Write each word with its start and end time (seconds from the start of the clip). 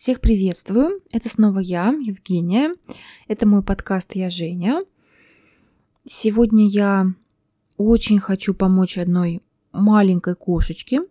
Всех 0.00 0.22
приветствую. 0.22 1.02
Это 1.12 1.28
снова 1.28 1.58
я, 1.58 1.88
Евгения. 1.88 2.74
Это 3.28 3.46
мой 3.46 3.62
подкаст 3.62 4.14
«Я 4.14 4.30
Женя». 4.30 4.82
Сегодня 6.08 6.66
я 6.66 7.12
очень 7.76 8.18
хочу 8.18 8.54
помочь 8.54 8.96
одной 8.96 9.42
маленькой 9.72 10.36
кошечке. 10.36 11.02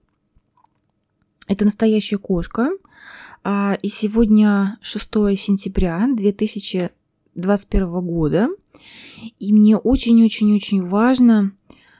Это 1.45 1.65
настоящая 1.65 2.17
кошка. 2.17 2.71
А, 3.43 3.77
и 3.79 3.89
сегодня 3.89 4.79
6 4.81 5.07
сентября 5.37 6.07
2021 6.11 8.01
года. 8.01 8.49
И 9.37 9.53
мне 9.53 9.77
очень-очень-очень 9.77 10.83
важно, 10.83 11.51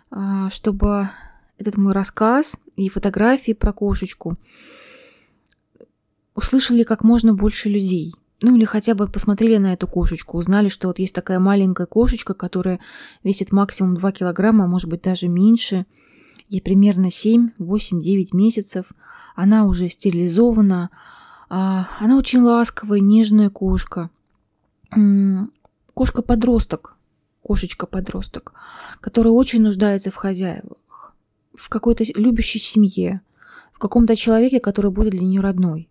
а, 0.09 0.49
чтобы 0.49 1.11
этот 1.59 1.77
мой 1.77 1.93
рассказ 1.93 2.57
и 2.75 2.89
фотографии 2.89 3.51
про 3.51 3.73
кошечку– 3.73 4.37
услышали 6.39 6.83
как 6.83 7.03
можно 7.03 7.33
больше 7.33 7.69
людей. 7.69 8.15
Ну 8.41 8.55
или 8.55 8.65
хотя 8.65 8.95
бы 8.95 9.07
посмотрели 9.07 9.57
на 9.57 9.73
эту 9.73 9.87
кошечку, 9.87 10.37
узнали, 10.37 10.69
что 10.69 10.87
вот 10.87 10.99
есть 10.99 11.13
такая 11.13 11.39
маленькая 11.39 11.85
кошечка, 11.85 12.33
которая 12.33 12.79
весит 13.23 13.51
максимум 13.51 13.95
2 13.95 14.11
килограмма, 14.13 14.63
а 14.63 14.67
может 14.67 14.89
быть 14.89 15.01
даже 15.01 15.27
меньше. 15.27 15.85
Ей 16.47 16.61
примерно 16.61 17.11
7, 17.11 17.51
8, 17.57 18.01
9 18.01 18.33
месяцев. 18.33 18.85
Она 19.35 19.65
уже 19.65 19.89
стерилизована. 19.89 20.89
А, 21.49 21.87
она 21.99 22.17
очень 22.17 22.41
ласковая, 22.41 23.01
нежная 23.01 23.49
кошка. 23.49 24.09
Кошка-подросток, 25.93 26.95
кошечка-подросток, 27.43 28.53
которая 29.01 29.33
очень 29.33 29.61
нуждается 29.61 30.11
в 30.11 30.15
хозяевах, 30.15 31.13
в 31.53 31.67
какой-то 31.67 32.05
любящей 32.15 32.59
семье, 32.59 33.21
в 33.73 33.79
каком-то 33.79 34.15
человеке, 34.15 34.61
который 34.61 34.91
будет 34.91 35.11
для 35.11 35.21
нее 35.21 35.41
родной. 35.41 35.89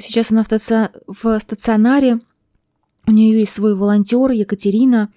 Сейчас 0.00 0.30
она 0.30 0.44
в 0.44 1.38
стационаре. 1.40 2.20
У 3.06 3.12
нее 3.12 3.38
есть 3.38 3.52
свой 3.52 3.74
волонтер 3.74 4.30
Екатерина, 4.30 5.12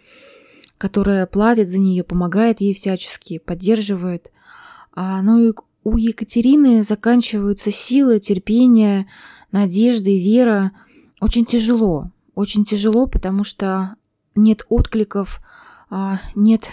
которая 0.77 1.25
платит 1.25 1.69
за 1.69 1.79
нее, 1.79 2.03
помогает 2.03 2.59
ей 2.61 2.73
всячески, 2.73 3.39
поддерживает. 3.39 4.31
А, 4.93 5.21
но 5.21 5.37
ну 5.37 5.53
у 5.83 5.97
Екатерины 5.97 6.83
заканчиваются 6.83 7.71
силы, 7.71 8.19
терпение, 8.19 9.07
надежда 9.51 10.09
и 10.09 10.19
вера. 10.19 10.71
Очень 11.19 11.45
тяжело. 11.45 12.09
Очень 12.35 12.65
тяжело, 12.65 13.07
потому 13.07 13.43
что 13.43 13.95
нет 14.35 14.65
откликов, 14.69 15.39
а, 15.89 16.19
нет, 16.35 16.69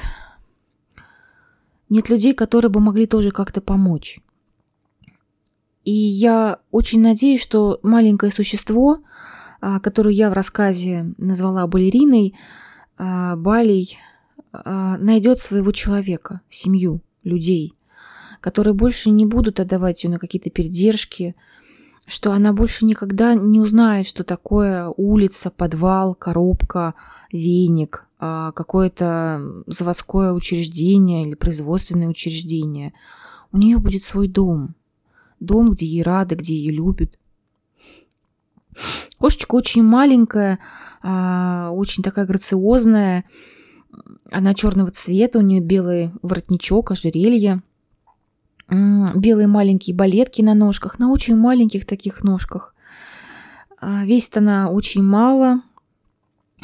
нет 1.89 2.09
людей, 2.09 2.35
которые 2.35 2.71
бы 2.71 2.81
могли 2.81 3.07
тоже 3.07 3.31
как-то 3.31 3.61
помочь. 3.61 4.21
И 5.85 5.93
я 5.93 6.59
очень 6.71 7.01
надеюсь, 7.01 7.41
что 7.41 7.81
маленькое 7.83 8.31
существо, 8.31 9.01
а, 9.61 9.81
которое 9.81 10.15
я 10.15 10.31
в 10.31 10.35
рассказе 10.35 11.15
назвала 11.17 11.67
балериной, 11.67 12.35
а, 12.99 13.37
Балей, 13.37 13.99
а, 14.53 14.99
найдет 14.99 15.39
своего 15.39 15.73
человека, 15.73 16.43
семью, 16.51 17.01
людей, 17.25 17.75
которые 18.41 18.75
больше 18.75 19.11
не 19.11 19.25
будут 19.25 19.59
отдавать 19.59 20.05
ее 20.05 20.11
на 20.11 20.19
какие-то 20.19 20.51
передержки, 20.51 21.35
что 22.07 22.33
она 22.33 22.53
больше 22.53 22.85
никогда 22.85 23.35
не 23.35 23.61
узнает, 23.61 24.07
что 24.07 24.25
такое 24.25 24.89
улица, 24.97 25.51
подвал, 25.51 26.15
коробка, 26.15 26.95
веник, 27.31 28.07
какое-то 28.19 29.63
заводское 29.67 30.33
учреждение 30.33 31.27
или 31.27 31.35
производственное 31.35 32.09
учреждение. 32.09 32.93
У 33.53 33.59
нее 33.59 33.79
будет 33.79 34.03
свой 34.03 34.27
дом– 34.27 34.75
дом, 35.41 35.71
где 35.71 35.87
ей 35.87 36.03
рады, 36.03 36.35
где 36.37 36.55
ее 36.55 36.73
любят. 36.73 37.19
Кошечка 39.19 39.55
очень 39.55 39.83
маленькая, 39.83 40.59
а, 41.03 41.71
очень 41.73 42.03
такая 42.03 42.27
грациозная. 42.27 43.25
Она 44.31 44.55
черного 44.55 44.91
цвета, 44.91 45.39
у 45.39 45.43
нее 45.43 45.61
белый 45.61 46.13
воротничок, 46.23 46.93
ожерелье, 46.93 47.63
белые 48.69 49.49
маленькие 49.49 49.97
балетки 49.97 50.43
на 50.43 50.55
ножках, 50.55 50.99
на 50.99 51.11
очень 51.11 51.37
маленьких 51.37 51.87
таких 51.87 52.23
ножках. 52.23 52.75
А, 53.81 54.05
весит 54.05 54.37
она 54.37 54.71
очень 54.71 55.03
мало. 55.03 55.63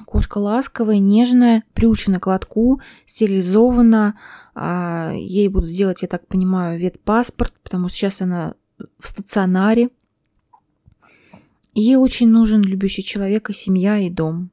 Кошка 0.04 0.38
ласковая, 0.38 0.98
нежная, 0.98 1.64
приучена 1.72 2.20
к 2.20 2.26
лотку, 2.26 2.80
стерилизована. 3.06 4.18
А, 4.54 5.12
ей 5.14 5.48
будут 5.48 5.70
делать, 5.70 6.02
я 6.02 6.08
так 6.08 6.26
понимаю, 6.28 6.78
ветпаспорт, 6.78 7.54
потому 7.62 7.88
что 7.88 7.96
сейчас 7.96 8.20
она 8.20 8.54
в 8.98 9.08
стационаре. 9.08 9.90
Ей 11.74 11.96
очень 11.96 12.28
нужен 12.28 12.62
любящий 12.62 13.04
человек 13.04 13.50
и 13.50 13.52
семья, 13.52 13.98
и 13.98 14.10
дом. 14.10 14.50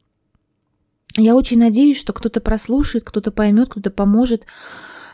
Я 1.16 1.36
очень 1.36 1.60
надеюсь, 1.60 1.98
что 1.98 2.12
кто-то 2.12 2.42
прослушает, 2.42 3.06
кто-то 3.06 3.32
поймет, 3.32 3.70
кто-то 3.70 3.92
поможет, 3.92 4.46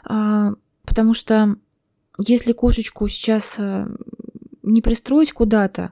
а, 0.05 0.53
потому 0.85 1.13
что 1.13 1.57
если 2.17 2.53
кошечку 2.53 3.07
сейчас 3.07 3.55
а, 3.57 3.87
не 4.63 4.81
пристроить 4.81 5.33
куда-то, 5.33 5.91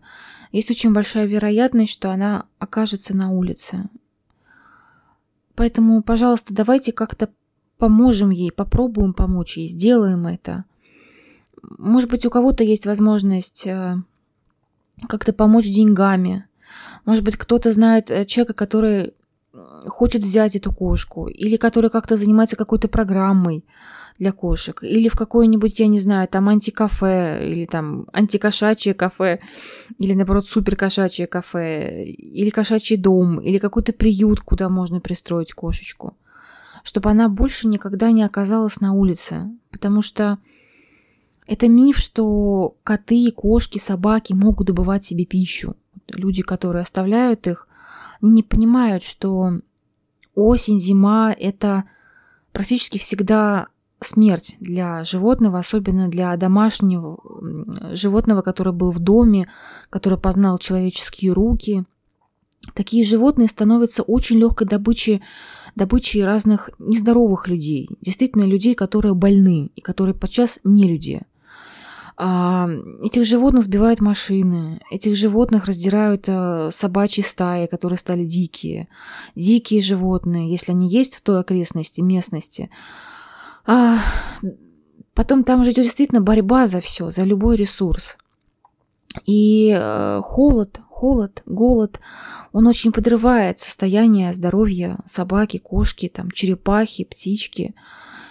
есть 0.51 0.71
очень 0.71 0.93
большая 0.93 1.25
вероятность, 1.25 1.91
что 1.91 2.09
она 2.09 2.45
окажется 2.57 3.15
на 3.15 3.31
улице. 3.31 3.89
Поэтому, 5.55 6.01
пожалуйста, 6.01 6.53
давайте 6.53 6.93
как-то 6.93 7.29
поможем 7.77 8.29
ей, 8.29 8.51
попробуем 8.51 9.13
помочь 9.13 9.57
ей, 9.57 9.67
сделаем 9.67 10.25
это– 10.25 10.63
может 11.77 12.09
быть, 12.09 12.25
у 12.25 12.29
кого-то 12.29 12.63
есть 12.63 12.85
возможность 12.85 13.67
э, 13.67 13.97
как-то 15.07 15.33
помочь 15.33 15.67
деньгами. 15.67 16.45
Может 17.05 17.23
быть, 17.23 17.35
кто-то 17.35 17.71
знает 17.71 18.09
э, 18.09 18.25
человека, 18.25 18.53
который 18.53 19.13
хочет 19.87 20.23
взять 20.23 20.55
эту 20.55 20.71
кошку, 20.71 21.27
или 21.27 21.57
который 21.57 21.89
как-то 21.89 22.15
занимается 22.15 22.55
какой-то 22.55 22.87
программой 22.87 23.65
для 24.19 24.31
кошек, 24.31 24.81
или 24.83 25.09
в 25.09 25.15
какое-нибудь, 25.15 25.79
я 25.79 25.87
не 25.87 25.99
знаю, 25.99 26.27
там 26.27 26.49
антикафе, 26.49 27.39
или 27.49 27.65
там 27.65 28.07
антикошачье 28.13 28.93
кафе, 28.93 29.39
или 29.99 30.13
наоборот 30.13 30.47
суперкошачье 30.47 31.27
кафе, 31.27 32.03
или 32.05 32.49
кошачий 32.49 32.97
дом, 32.97 33.39
или 33.39 33.59
какой-то 33.59 33.93
приют, 33.93 34.41
куда 34.41 34.69
можно 34.69 34.99
пристроить 34.99 35.53
кошечку, 35.53 36.15
чтобы 36.83 37.11
она 37.11 37.29
больше 37.29 37.67
никогда 37.67 38.11
не 38.11 38.23
оказалась 38.23 38.79
на 38.81 38.93
улице, 38.93 39.49
потому 39.71 40.01
что 40.01 40.39
это 41.47 41.69
миф, 41.69 41.97
что 41.97 42.75
коты, 42.83 43.31
кошки, 43.31 43.79
собаки 43.79 44.33
могут 44.33 44.67
добывать 44.67 45.05
себе 45.05 45.25
пищу. 45.25 45.75
Люди, 46.09 46.43
которые 46.43 46.81
оставляют 46.81 47.47
их, 47.47 47.67
не 48.21 48.43
понимают, 48.43 49.03
что 49.03 49.53
осень, 50.35 50.79
зима– 50.79 51.33
это 51.39 51.85
практически 52.51 52.97
всегда 52.97 53.67
смерть 54.01 54.57
для 54.59 55.03
животного, 55.03 55.59
особенно 55.59 56.09
для 56.09 56.35
домашнего 56.35 57.17
животного, 57.93 58.41
который 58.41 58.73
был 58.73 58.91
в 58.91 58.99
доме, 58.99 59.49
который 59.89 60.19
познал 60.19 60.57
человеческие 60.57 61.31
руки. 61.31 61.85
Такие 62.73 63.05
животные 63.05 63.47
становятся 63.47 64.03
очень 64.03 64.37
легкой 64.37 64.67
добычей, 64.67 65.21
добычей 65.75 66.25
разных 66.25 66.69
нездоровых 66.77 67.47
людей, 67.47 67.89
действительно 68.01 68.43
людей, 68.43 68.75
которые 68.75 69.13
больны 69.13 69.71
и 69.75 69.81
которые 69.81 70.13
подчас 70.13 70.59
не 70.65 70.89
люди– 70.89 71.21
этих 72.19 73.25
животных 73.25 73.65
сбивают 73.65 74.01
машины, 74.01 74.81
этих 74.89 75.15
животных 75.15 75.65
раздирают 75.65 76.23
э, 76.27 76.71
собачьи 76.71 77.23
стаи, 77.23 77.67
которые 77.67 77.99
стали 77.99 78.25
дикие. 78.25 78.87
Дикие 79.35 79.81
животные, 79.81 80.49
если 80.49 80.71
они 80.71 80.89
есть 80.89 81.15
в 81.15 81.21
той 81.21 81.39
окрестности, 81.39 82.01
местности. 82.01 82.71
А, 83.67 83.99
потом 85.13 85.43
там 85.43 85.63
же 85.63 85.71
идет 85.71 85.83
действительно 85.83 86.19
борьба 86.19 86.65
за 86.65 86.81
все, 86.81 87.11
за 87.11 87.21
любой 87.21 87.55
ресурс. 87.55 88.17
И 89.27 89.69
э, 89.69 90.21
холод, 90.23 90.79
холод, 90.89 91.43
голод, 91.45 91.99
он 92.51 92.65
очень 92.65 92.91
подрывает 92.91 93.59
состояние 93.59 94.33
здоровья 94.33 94.97
собаки, 95.05 95.59
кошки, 95.59 96.09
там, 96.09 96.31
черепахи, 96.31 97.03
птички. 97.03 97.75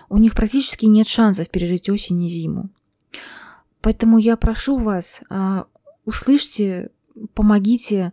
У 0.09 0.19
них 0.19 0.35
практически 0.35 0.87
нет 0.87 1.07
шансов 1.07 1.49
пережить 1.51 1.89
осень 1.89 2.25
и 2.25 2.29
зиму. 2.29 2.71
Поэтому 3.87 4.19
я 4.19 4.37
прошу 4.37 4.79
вас, 4.79 5.21
а, 5.31 5.67
услышьте, 6.05 6.91
помогите, 7.35 8.13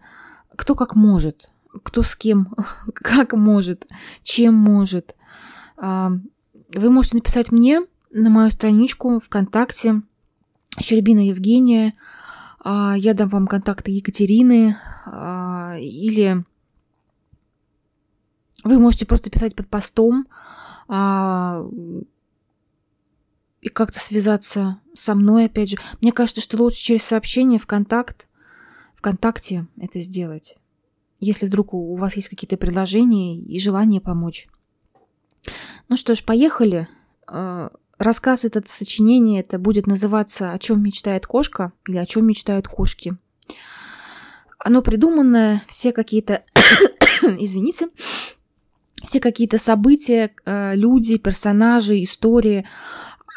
кто 0.55 0.75
как 0.75 0.95
может, 0.95 1.49
кто 1.81 2.03
с 2.03 2.15
кем, 2.15 2.53
как 2.93 3.33
может, 3.33 3.87
чем 4.21 4.53
может. 4.53 5.15
А, 5.77 6.11
вы 6.75 6.91
можете 6.91 7.15
написать 7.15 7.51
мне 7.51 7.81
на 8.11 8.29
мою 8.29 8.51
страничку 8.51 9.17
ВКонтакте 9.17 10.03
Щербина 10.79 11.25
Евгения. 11.25 11.95
А, 12.59 12.93
я 12.95 13.15
дам 13.15 13.29
вам 13.29 13.47
контакты 13.47 13.89
Екатерины 13.89 14.77
или 15.07 16.45
вы 18.63 18.77
можете 18.77 19.07
просто 19.07 19.31
писать 19.31 19.55
под 19.55 19.67
постом 19.69 20.27
и 23.63 23.69
как-то 23.69 23.99
связаться 23.99 24.81
со 24.93 25.15
мной, 25.15 25.45
опять 25.45 25.69
же. 25.69 25.77
Мне 26.01 26.11
кажется, 26.11 26.41
что 26.41 26.57
лучше 26.57 26.83
через 26.83 27.03
сообщение 27.03 27.59
в 27.59 27.65
контакт, 27.65 28.27
ВКонтакте 28.95 29.67
это 29.77 30.01
сделать, 30.01 30.57
если 31.21 31.45
вдруг 31.45 31.73
у 31.73 31.95
вас 31.95 32.15
есть 32.17 32.27
какие-то 32.27 32.57
предложения 32.57 33.37
и 33.37 33.57
желание 33.59 34.01
помочь. 34.01 34.47
Ну 35.87 35.95
что 35.95 36.13
ж, 36.13 36.23
поехали. 36.23 36.89
Э, 37.31 37.69
рассказ 37.97 38.43
этот, 38.43 38.69
сочинение, 38.69 39.39
это 39.39 39.57
будет 39.57 39.87
называться 39.87 40.51
«О 40.51 40.59
чем 40.59 40.83
мечтает 40.83 41.25
кошка» 41.25 41.71
или 41.87 41.97
«О 41.97 42.05
чем 42.05 42.27
мечтают 42.27 42.67
кошки». 42.67 43.15
Оно 44.59 44.81
придуманное, 44.81 45.63
все 45.67 45.93
какие-то, 45.93 46.43
извините, 47.21 47.87
все 49.05 49.19
какие-то 49.19 49.57
события, 49.57 50.33
э, 50.45 50.75
люди, 50.75 51.17
персонажи, 51.17 52.03
истории, 52.03 52.65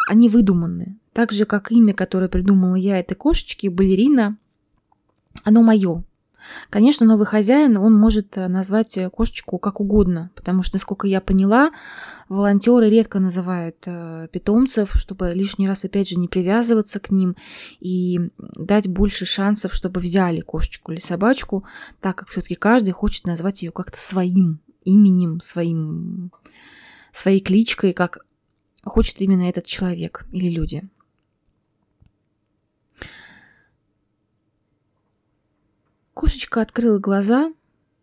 они 0.06 0.28
выдуманы. 0.28 0.96
Так 1.12 1.32
же, 1.32 1.44
как 1.44 1.72
имя, 1.72 1.92
которое 1.92 2.28
придумала 2.28 2.76
я 2.76 2.98
этой 2.98 3.14
кошечки, 3.14 3.68
балерина, 3.68 4.36
оно 5.44 5.62
мое. 5.62 6.04
Конечно, 6.70 7.06
новый 7.06 7.26
хозяин, 7.26 7.76
он 7.76 7.94
может 7.94 8.36
э, 8.36 8.46
назвать 8.46 8.96
э, 8.96 9.10
кошечку 9.10 9.58
как 9.58 9.80
угодно, 9.80 10.30
потому 10.34 10.62
что, 10.62 10.76
насколько 10.76 11.08
я 11.08 11.20
поняла, 11.20 11.72
волонтеры 12.28 12.88
редко 12.88 13.18
называют 13.18 13.76
э, 13.86 14.28
питомцев, 14.30 14.92
чтобы 14.94 15.32
лишний 15.34 15.66
раз, 15.66 15.84
опять 15.84 16.08
же, 16.08 16.16
не 16.16 16.28
привязываться 16.28 17.00
к 17.00 17.10
ним 17.10 17.34
и 17.80 18.30
дать 18.38 18.88
больше 18.88 19.24
шансов, 19.24 19.74
чтобы 19.74 20.00
взяли 20.00 20.40
кошечку 20.40 20.92
или 20.92 21.00
собачку, 21.00 21.64
так 22.00 22.16
как 22.16 22.28
все-таки 22.28 22.54
каждый 22.54 22.92
хочет 22.92 23.26
назвать 23.26 23.62
ее 23.62 23.72
как-то 23.72 23.98
своим 23.98 24.60
именем, 24.84 25.40
своим, 25.40 26.30
своей 27.12 27.40
кличкой, 27.40 27.92
как 27.92 28.25
хочет 28.88 29.20
именно 29.20 29.48
этот 29.48 29.66
человек 29.66 30.26
или 30.32 30.48
люди. 30.48 30.88
Кошечка 36.14 36.62
открыла 36.62 36.98
глаза 36.98 37.52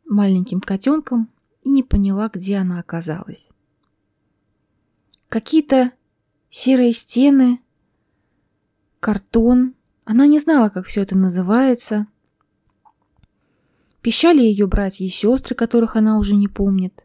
маленьким 0.05 0.61
котенком 0.61 1.29
и 1.63 1.69
не 1.69 1.81
поняла, 1.81 2.29
где 2.31 2.57
она 2.57 2.79
оказалась. 2.79 3.47
Какие-то 5.29 5.91
серые 6.49 6.91
стены, 6.91 7.59
картон. 8.99 9.73
Она 10.05 10.27
не 10.27 10.39
знала, 10.39 10.69
как 10.69 10.85
все 10.85 11.01
это 11.01 11.17
называется. 11.17 12.05
Пищали 14.01 14.41
ее 14.41 14.67
братья 14.67 15.05
и 15.05 15.09
сестры, 15.09 15.55
которых 15.55 15.95
она 15.95 16.19
уже 16.19 16.35
не 16.35 16.47
помнит. 16.47 17.03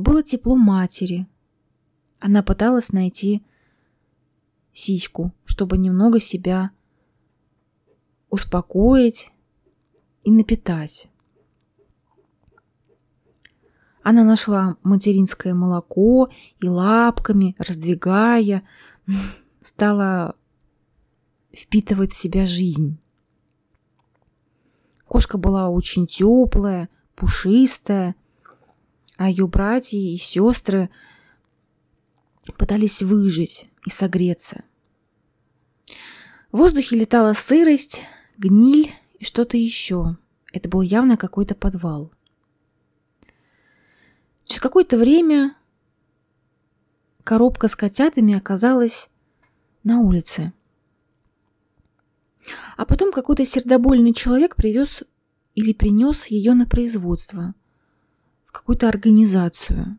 Было 0.00 0.22
тепло 0.22 0.56
матери. 0.56 1.26
Она 2.20 2.42
пыталась 2.42 2.90
найти 2.90 3.42
сиську, 4.72 5.32
чтобы 5.44 5.76
немного 5.76 6.20
себя 6.20 6.70
успокоить 8.30 9.30
и 10.24 10.30
напитать. 10.30 11.08
Она 14.02 14.24
нашла 14.24 14.78
материнское 14.82 15.52
молоко 15.52 16.30
и 16.60 16.66
лапками, 16.66 17.54
раздвигая, 17.58 18.62
стала 19.62 20.34
впитывать 21.52 22.12
в 22.12 22.16
себя 22.16 22.46
жизнь. 22.46 22.98
Кошка 25.04 25.36
была 25.36 25.68
очень 25.68 26.06
теплая, 26.06 26.88
пушистая, 27.16 28.14
а 29.20 29.28
ее 29.28 29.46
братья 29.46 29.98
и 29.98 30.16
сестры 30.16 30.88
пытались 32.56 33.02
выжить 33.02 33.68
и 33.84 33.90
согреться. 33.90 34.64
В 36.50 36.56
воздухе 36.56 36.96
летала 36.96 37.34
сырость, 37.34 38.00
гниль 38.38 38.94
и 39.18 39.24
что-то 39.26 39.58
еще. 39.58 40.16
Это 40.54 40.70
был 40.70 40.80
явно 40.80 41.18
какой-то 41.18 41.54
подвал. 41.54 42.10
Через 44.46 44.62
какое-то 44.62 44.96
время 44.96 45.54
коробка 47.22 47.68
с 47.68 47.76
котятами 47.76 48.32
оказалась 48.32 49.10
на 49.84 50.00
улице. 50.00 50.54
А 52.78 52.86
потом 52.86 53.12
какой-то 53.12 53.44
сердобольный 53.44 54.14
человек 54.14 54.56
привез 54.56 55.02
или 55.54 55.74
принес 55.74 56.28
ее 56.28 56.54
на 56.54 56.64
производство, 56.64 57.54
в 58.50 58.52
какую-то 58.52 58.88
организацию, 58.88 59.96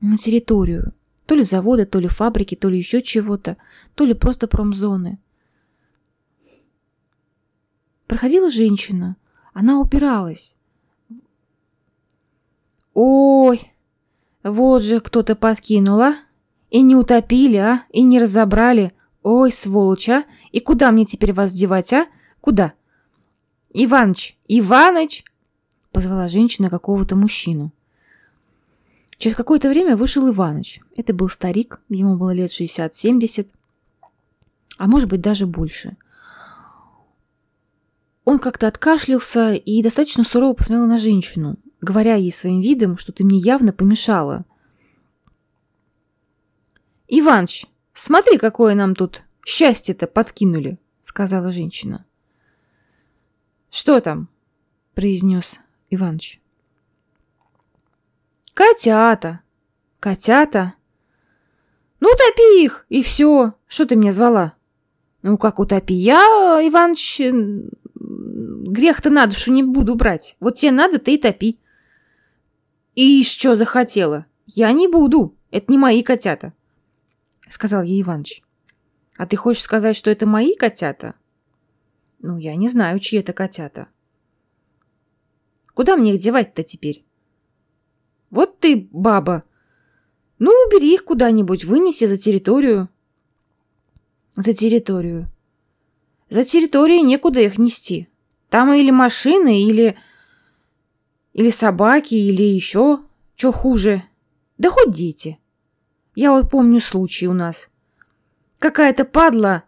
на 0.00 0.16
территорию, 0.16 0.94
то 1.26 1.34
ли 1.34 1.42
завода, 1.42 1.84
то 1.84 1.98
ли 1.98 2.08
фабрики, 2.08 2.54
то 2.54 2.68
ли 2.68 2.78
еще 2.78 3.02
чего-то, 3.02 3.56
то 3.94 4.04
ли 4.04 4.14
просто 4.14 4.46
промзоны– 4.46 5.18
Проходила 8.06 8.50
женщина. 8.50 9.16
Она 9.52 9.80
упиралась. 9.80 10.54
Ой, 12.94 13.72
вот 14.42 14.82
же 14.82 15.00
кто-то 15.00 15.34
подкинула. 15.34 16.16
И 16.70 16.82
не 16.82 16.94
утопили, 16.94 17.56
а? 17.56 17.84
И 17.90 18.02
не 18.02 18.20
разобрали. 18.20 18.92
Ой, 19.22 19.50
сволочь, 19.50 20.08
а? 20.08 20.24
И 20.52 20.60
куда 20.60 20.92
мне 20.92 21.04
теперь 21.04 21.32
вас 21.32 21.52
девать, 21.52 21.92
а? 21.92 22.06
Куда? 22.40 22.74
Иваныч, 23.72 24.38
Иваныч! 24.48 25.24
Позвала 25.96 26.28
женщина 26.28 26.68
какого-то 26.68 27.16
мужчину. 27.16 27.72
Через 29.16 29.34
какое-то 29.34 29.70
время 29.70 29.96
вышел 29.96 30.28
Иваныч. 30.28 30.82
Это 30.94 31.14
был 31.14 31.30
старик, 31.30 31.80
ему 31.88 32.18
было 32.18 32.32
лет 32.34 32.50
60-70, 32.50 33.48
а 34.76 34.86
может 34.88 35.08
быть 35.08 35.22
даже 35.22 35.46
больше. 35.46 35.96
Он 38.26 38.38
как-то 38.38 38.68
откашлялся 38.68 39.54
и 39.54 39.82
достаточно 39.82 40.22
сурово 40.22 40.52
посмотрел 40.52 40.86
на 40.86 40.98
женщину, 40.98 41.56
говоря 41.80 42.16
ей 42.16 42.30
своим 42.30 42.60
видом, 42.60 42.98
что 42.98 43.12
ты 43.12 43.24
мне 43.24 43.38
явно 43.38 43.72
помешала. 43.72 44.44
«Иваныч, 47.08 47.64
смотри, 47.94 48.36
какое 48.36 48.74
нам 48.74 48.94
тут 48.94 49.22
счастье-то 49.46 50.06
подкинули»,— 50.06 50.76
сказала 51.00 51.50
женщина. 51.50 52.04
«Что 53.70 54.02
там?»— 54.02 54.28
произнес 54.94 55.58
Иваныч. 55.90 56.40
«Котята! 58.54 59.40
Котята! 60.00 60.74
Ну, 62.00 62.08
утопи 62.08 62.64
их, 62.64 62.86
и 62.88 63.02
все! 63.02 63.54
Что 63.66 63.86
ты 63.86 63.96
меня 63.96 64.12
звала?» 64.12 64.54
«Ну, 65.22 65.38
как 65.38 65.58
утопи? 65.58 65.94
Я, 65.94 66.20
Иваныч, 66.62 67.20
грех-то 68.66 69.10
на 69.10 69.26
душу 69.26 69.52
не 69.52 69.62
буду 69.62 69.94
брать. 69.94 70.36
Вот 70.40 70.56
тебе 70.56 70.72
надо, 70.72 70.98
ты 70.98 71.14
и 71.14 71.18
топи. 71.18 71.58
И 72.94 73.24
что 73.24 73.56
захотела? 73.56 74.26
Я 74.46 74.72
не 74.72 74.88
буду. 74.88 75.36
Это 75.50 75.70
не 75.70 75.78
мои 75.78 76.02
котята, 76.02 76.52
сказал 77.48 77.82
ей 77.82 78.02
Иваныч. 78.02 78.42
А 79.16 79.26
ты 79.26 79.36
хочешь 79.36 79.62
сказать, 79.62 79.96
что 79.96 80.10
это 80.10 80.26
мои 80.26 80.54
котята? 80.54 81.14
Ну, 82.20 82.38
я 82.38 82.54
не 82.56 82.68
знаю, 82.68 82.98
чьи 82.98 83.20
это 83.20 83.32
котята. 83.32 83.88
Куда 85.76 85.98
мне 85.98 86.14
их 86.14 86.22
девать-то 86.22 86.62
теперь? 86.62 87.04
Вот 88.30 88.60
ты, 88.60 88.88
баба. 88.92 89.44
Ну, 90.38 90.50
убери 90.66 90.94
их 90.94 91.04
куда-нибудь, 91.04 91.64
вынеси 91.64 92.06
за 92.06 92.16
территорию. 92.16 92.88
За 94.36 94.54
территорию. 94.54 95.28
За 96.30 96.46
территорией 96.46 97.02
некуда 97.02 97.40
их 97.40 97.58
нести. 97.58 98.08
Там 98.48 98.72
или 98.72 98.90
машины, 98.90 99.64
или... 99.64 99.98
Или 101.34 101.50
собаки, 101.50 102.14
или 102.14 102.42
еще 102.42 103.00
что 103.34 103.52
хуже. 103.52 104.02
Да 104.56 104.70
хоть 104.70 104.92
дети. 104.92 105.38
Я 106.14 106.32
вот 106.32 106.50
помню 106.50 106.80
случай 106.80 107.28
у 107.28 107.34
нас. 107.34 107.68
Какая-то 108.58 109.04
падла, 109.04 109.64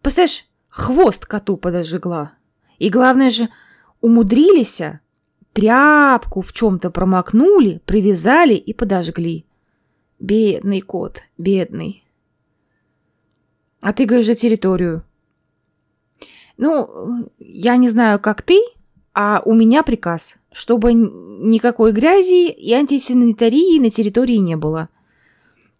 представляешь, 0.00 0.46
хвост 0.70 1.26
коту 1.26 1.58
подожгла. 1.58 2.32
И 2.78 2.88
главное 2.88 3.28
же, 3.28 3.50
умудрились, 4.00 4.80
а, 4.80 5.01
тряпку 5.52 6.40
в 6.40 6.52
чем-то 6.52 6.90
промокнули, 6.90 7.80
привязали 7.84 8.54
и 8.54 8.72
подожгли. 8.72 9.44
Бедный 10.18 10.80
кот, 10.80 11.22
бедный. 11.36 12.04
А 13.80 13.92
ты 13.92 14.04
говоришь 14.04 14.26
за 14.26 14.34
территорию. 14.34 15.04
Ну, 16.56 17.28
я 17.38 17.76
не 17.76 17.88
знаю, 17.88 18.20
как 18.20 18.42
ты, 18.42 18.60
а 19.14 19.42
у 19.44 19.54
меня 19.54 19.82
приказ, 19.82 20.36
чтобы 20.52 20.92
никакой 20.94 21.92
грязи 21.92 22.50
и 22.50 22.72
антисанитарии 22.72 23.80
на 23.80 23.90
территории 23.90 24.36
не 24.36 24.56
было. 24.56 24.88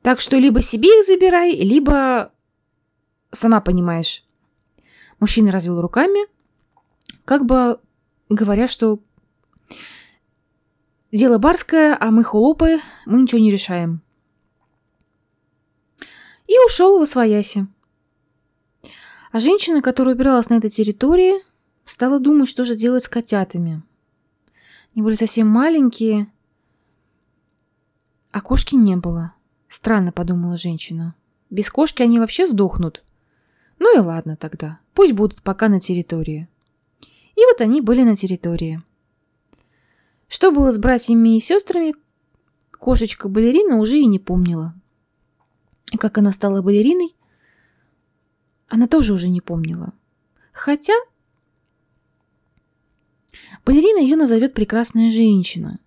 Так 0.02 0.20
что 0.20 0.36
либо 0.36 0.60
себе 0.60 0.88
их 0.98 1.06
забирай, 1.06 1.52
либо 1.54 2.32
сама 3.30 3.60
понимаешь. 3.60 4.24
Мужчина 5.20 5.52
развел 5.52 5.80
руками, 5.80 6.26
как 7.24 7.46
бы 7.46 7.78
говоря, 8.28 8.66
что 8.66 8.98
дело 11.12 11.38
барское, 11.38 11.96
а 11.98 12.10
мы 12.10 12.24
холопы, 12.24 12.78
мы 13.06 13.22
ничего 13.22 13.40
не 13.40 13.50
решаем. 13.50 14.00
И 16.46 16.54
ушел 16.66 16.98
во 16.98 17.06
свояси. 17.06 17.66
А 19.30 19.40
женщина, 19.40 19.80
которая 19.80 20.14
убиралась 20.14 20.50
на 20.50 20.54
этой 20.54 20.70
территории, 20.70 21.42
стала 21.84 22.18
думать, 22.18 22.48
что 22.48 22.64
же 22.64 22.76
делать 22.76 23.04
с 23.04 23.08
котятами. 23.08 23.82
Они 24.94 25.02
были 25.02 25.14
совсем 25.14 25.48
маленькие, 25.48 26.30
а 28.30 28.40
кошки 28.40 28.74
не 28.74 28.96
было. 28.96 29.34
Странно, 29.68 30.12
подумала 30.12 30.56
женщина. 30.56 31.14
Без 31.48 31.70
кошки 31.70 32.02
они 32.02 32.18
вообще 32.18 32.46
сдохнут. 32.46 33.02
Ну 33.78 33.96
и 33.96 34.00
ладно 34.00 34.36
тогда, 34.36 34.80
пусть 34.94 35.12
будут 35.12 35.42
пока 35.42 35.68
на 35.68 35.80
территории. 35.80 36.48
И 37.36 37.40
вот 37.44 37.60
они 37.60 37.80
были 37.80 38.02
на 38.02 38.16
территории. 38.16 38.82
Что 40.32 40.50
было 40.50 40.72
с 40.72 40.78
братьями 40.78 41.36
и 41.36 41.40
сестрами, 41.40 41.94
кошечка-балерина 42.78 43.76
уже 43.76 43.98
и 43.98 44.06
не 44.06 44.18
помнила. 44.18 44.74
И 45.90 45.98
как 45.98 46.16
она 46.16 46.32
стала 46.32 46.62
балериной, 46.62 47.14
она 48.66 48.88
тоже 48.88 49.12
уже 49.12 49.28
не 49.28 49.42
помнила. 49.42 49.92
Хотя 50.52 50.94
балерина 53.66 53.98
ее 53.98 54.16
назовет 54.16 54.54
прекрасная 54.54 55.10
женщина. 55.10 55.78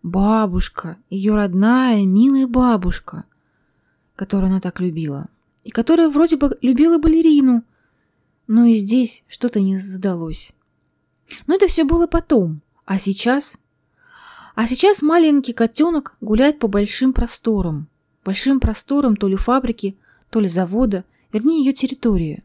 Бабушка, 0.00 0.96
ее 1.10 1.34
родная, 1.34 2.04
милая 2.04 2.46
бабушка, 2.46 3.24
которую 4.14 4.50
она 4.50 4.60
так 4.60 4.78
любила. 4.78 5.26
И 5.64 5.72
которая 5.72 6.08
вроде 6.08 6.36
бы 6.36 6.56
любила 6.62 6.98
балерину, 6.98 7.64
но 8.46 8.66
и 8.66 8.74
здесь 8.74 9.24
что-то 9.26 9.58
не 9.58 9.76
задалось. 9.76 10.52
Но 11.48 11.56
это 11.56 11.66
все 11.66 11.82
было 11.82 12.06
потом. 12.06 12.60
А 12.86 12.98
сейчас? 12.98 13.58
А 14.54 14.66
сейчас 14.66 15.02
маленький 15.02 15.52
котенок 15.52 16.16
гуляет 16.22 16.58
по 16.58 16.66
большим 16.66 17.12
просторам. 17.12 17.88
Большим 18.24 18.58
просторам 18.58 19.16
то 19.16 19.28
ли 19.28 19.36
фабрики, 19.36 19.98
то 20.30 20.40
ли 20.40 20.48
завода– 20.48 21.04
вернее 21.36 21.64
ее 21.64 21.72
территория. 21.72 22.42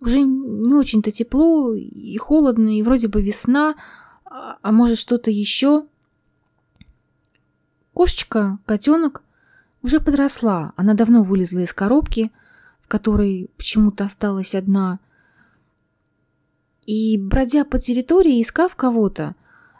Уже 0.00 0.22
не 0.22 0.74
очень-то 0.74 1.12
тепло 1.12 1.74
и 1.74 2.16
холодно, 2.16 2.76
и 2.76 2.82
вроде 2.82 3.08
бы 3.08 3.22
весна, 3.22 3.74
а, 4.24 4.58
а 4.60 4.72
может 4.72 4.98
что-то 4.98 5.30
еще. 5.30 5.86
Кошечка, 7.92 8.58
котенок 8.66 9.22
уже 9.82 10.00
подросла, 10.00 10.72
она 10.76 10.94
давно 10.94 11.22
вылезла 11.22 11.60
из 11.60 11.72
коробки, 11.72 12.32
в 12.80 12.88
которой 12.88 13.50
почему-то 13.56 14.04
осталась 14.04 14.54
одна. 14.54 14.98
И, 16.86 17.18
бродя 17.18 17.64
по 17.64 17.78
территории, 17.78 18.40
искав 18.40 18.74
кого-то, 18.74 19.34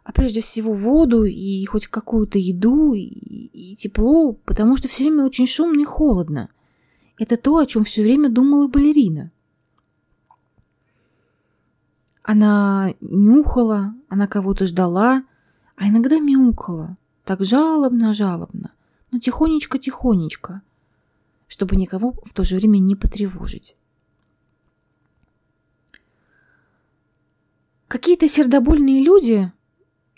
а 0.04 0.12
прежде 0.12 0.40
всего 0.40 0.72
воду 0.72 1.24
и 1.24 1.64
хоть 1.66 1.86
какую-то 1.86 2.38
еду 2.38 2.94
и, 2.94 3.02
и 3.02 3.76
тепло, 3.76 4.32
потому 4.44 4.76
что 4.76 4.88
все 4.88 5.04
время 5.04 5.24
очень 5.24 5.46
шумно 5.46 5.80
и 5.80 5.84
холодно– 5.84 6.48
это 7.22 7.36
то, 7.36 7.58
о 7.58 7.66
чем 7.66 7.84
все 7.84 8.02
время 8.02 8.30
думала 8.30 8.66
балерина. 8.66 9.30
Она 12.22 12.94
нюхала, 13.00 13.94
она 14.08 14.26
кого-то 14.26 14.66
ждала, 14.66 15.22
а 15.76 15.88
иногда 15.88 16.18
мяукала, 16.18 16.96
так 17.24 17.42
жалобно-жалобно, 17.42 18.72
но 19.10 19.18
тихонечко-тихонечко, 19.18 20.62
чтобы 21.48 21.76
никого 21.76 22.12
в 22.24 22.32
то 22.32 22.44
же 22.44 22.56
время 22.56 22.78
не 22.78 22.96
потревожить. 22.96 23.76
Какие-то 27.92 28.26
сердобольные 28.26 29.02
люди, 29.02 29.52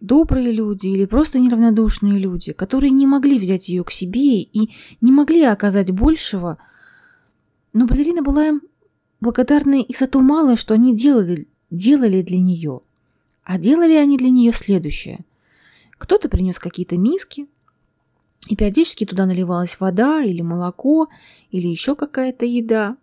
добрые 0.00 0.52
люди 0.52 0.86
или 0.86 1.06
просто 1.06 1.40
неравнодушные 1.40 2.18
люди, 2.18 2.52
которые 2.52 2.90
не 2.90 3.06
могли 3.06 3.38
взять 3.38 3.68
ее 3.68 3.82
к 3.82 3.90
себе 3.90 4.42
и 4.42 4.70
не 5.00 5.10
могли 5.10 5.42
оказать 5.42 5.90
большего– 5.90 6.58
но 7.74 7.86
балерина 7.86 8.22
была 8.22 8.46
им 8.46 8.62
благодарна 9.20 9.80
и 9.82 9.94
за 9.94 10.06
то 10.06 10.20
малое, 10.20 10.56
что 10.56 10.74
они 10.74 10.96
делали, 10.96 11.48
делали 11.70 12.22
для 12.22 12.38
нее. 12.38 12.80
А 13.42 13.58
делали 13.58 13.94
они 13.94 14.16
для 14.16 14.30
нее 14.30 14.52
следующее. 14.52 15.24
Кто-то 15.98 16.28
принес 16.28 16.58
какие-то 16.58 16.96
миски, 16.96 17.48
и 18.48 18.56
периодически 18.56 19.04
туда 19.04 19.26
наливалась 19.26 19.80
вода 19.80 20.22
или 20.22 20.40
молоко, 20.40 21.08
или 21.50 21.66
еще 21.66 21.96
какая-то 21.96 22.46
еда. 22.46 22.96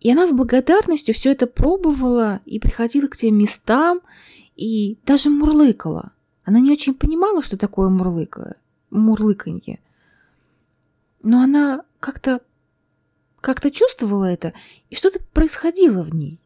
И 0.00 0.10
она 0.12 0.26
с 0.26 0.32
благодарностью 0.32 1.14
все 1.14 1.32
это 1.32 1.46
пробовала 1.46 2.40
и 2.44 2.58
приходила 2.58 3.06
к 3.08 3.16
тем 3.16 3.36
местам, 3.36 4.00
и 4.54 4.98
даже 5.04 5.30
мурлыкала. 5.30 6.12
Она 6.44 6.60
не 6.60 6.72
очень 6.72 6.94
понимала, 6.94 7.42
что 7.42 7.56
такое 7.56 7.88
мурлыка, 7.88 8.56
мурлыканье. 8.90 9.80
Но 11.22 11.40
она 11.40 11.82
как-то 12.00 12.40
как-то 13.40 13.70
чувствовала 13.70 14.24
это, 14.24 14.54
и 14.90 14.96
что-то 14.96 15.20
происходило 15.32 16.02
в 16.02 16.12
ней. 16.12 16.40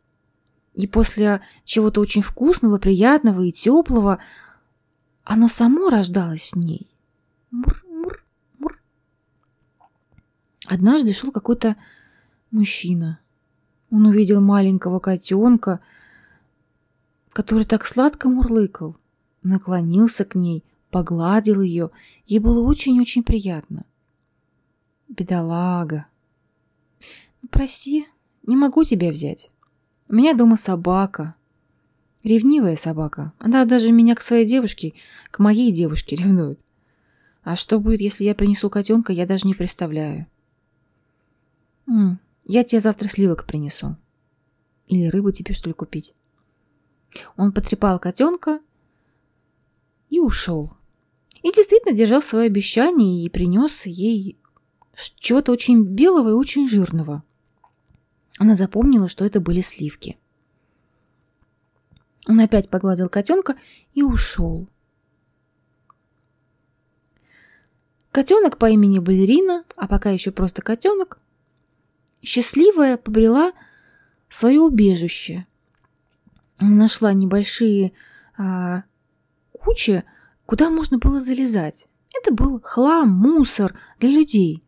И 0.74 0.86
после 0.86 1.40
чего-то 1.64 2.00
очень 2.00 2.22
вкусного, 2.22 2.78
приятного 2.78 3.42
и 3.42 3.52
теплого 3.52 4.18
оно 5.24 5.48
само 5.48 5.88
рождалось 5.90 6.50
в 6.52 6.56
ней. 6.56 6.88
Мур, 7.50 7.82
мур, 7.88 8.24
мур. 8.58 8.78
Однажды 10.66 11.12
шел 11.14 11.30
какой-то 11.32 11.76
мужчина. 12.50 13.18
Он 13.90 14.06
увидел 14.06 14.40
маленького 14.40 14.98
котенка, 15.00 15.80
который 17.32 17.64
так 17.64 17.84
сладко 17.84 18.28
мурлыкал, 18.28 18.96
наклонился 19.42 20.24
к 20.24 20.34
ней, 20.34 20.64
погладил 20.90 21.60
ее. 21.60 21.90
Ей 22.26 22.38
было 22.38 22.60
очень-очень 22.60 23.22
приятно. 23.22 23.84
Бедолага, 25.08 26.06
«Прости, 27.50 28.06
не 28.46 28.56
могу 28.56 28.84
тебя 28.84 29.10
взять. 29.10 29.50
У 30.08 30.14
меня 30.14 30.34
дома 30.34 30.56
собака. 30.56 31.34
Ревнивая 32.22 32.76
собака. 32.76 33.32
Она 33.38 33.64
даже 33.64 33.92
меня 33.92 34.14
к 34.14 34.20
своей 34.20 34.44
девушке, 34.44 34.92
к 35.30 35.38
моей 35.38 35.72
девушке 35.72 36.16
ревнует. 36.16 36.60
А 37.42 37.56
что 37.56 37.80
будет, 37.80 38.00
если 38.00 38.24
я 38.24 38.34
принесу 38.34 38.68
котенка, 38.68 39.12
я 39.12 39.26
даже 39.26 39.46
не 39.46 39.54
представляю. 39.54 40.26
Я 42.44 42.64
тебе 42.64 42.80
завтра 42.80 43.08
сливок 43.08 43.46
принесу. 43.46 43.96
Или 44.86 45.06
рыбу 45.06 45.30
тебе, 45.30 45.54
что 45.54 45.68
ли, 45.68 45.74
купить?» 45.74 46.14
Он 47.36 47.52
потрепал 47.52 47.98
котенка 47.98 48.60
и 50.10 50.20
ушел. 50.20 50.72
И 51.42 51.52
действительно 51.52 51.96
держал 51.96 52.22
свое 52.22 52.46
обещание 52.46 53.24
и 53.24 53.28
принес 53.28 53.86
ей 53.86 54.36
чего-то 55.16 55.52
очень 55.52 55.82
белого 55.84 56.30
и 56.30 56.32
очень 56.32 56.68
жирного. 56.68 57.22
Она 58.38 58.56
запомнила, 58.56 59.08
что 59.08 59.24
это 59.24 59.40
были 59.40 59.60
сливки. 59.60 60.18
Он 62.26 62.40
опять 62.40 62.68
погладил 62.68 63.08
котенка 63.08 63.56
и 63.94 64.02
ушел. 64.02 64.68
Котенок 68.10 68.58
по 68.58 68.68
имени 68.68 68.98
Балерина, 68.98 69.64
а 69.76 69.86
пока 69.86 70.10
еще 70.10 70.32
просто 70.32 70.62
котенок, 70.62 71.18
счастливая 72.22 72.96
побрела 72.96 73.52
свое 74.28 74.60
убежище. 74.60 75.46
Нашла 76.60 77.12
небольшие 77.12 77.92
а, 78.36 78.84
кучи, 79.52 80.04
куда 80.46 80.70
можно 80.70 80.98
было 80.98 81.20
залезать. 81.20 81.86
Это 82.14 82.34
был 82.34 82.60
хлам, 82.62 83.10
мусор 83.10 83.78
для 83.98 84.10
людей. 84.10 84.62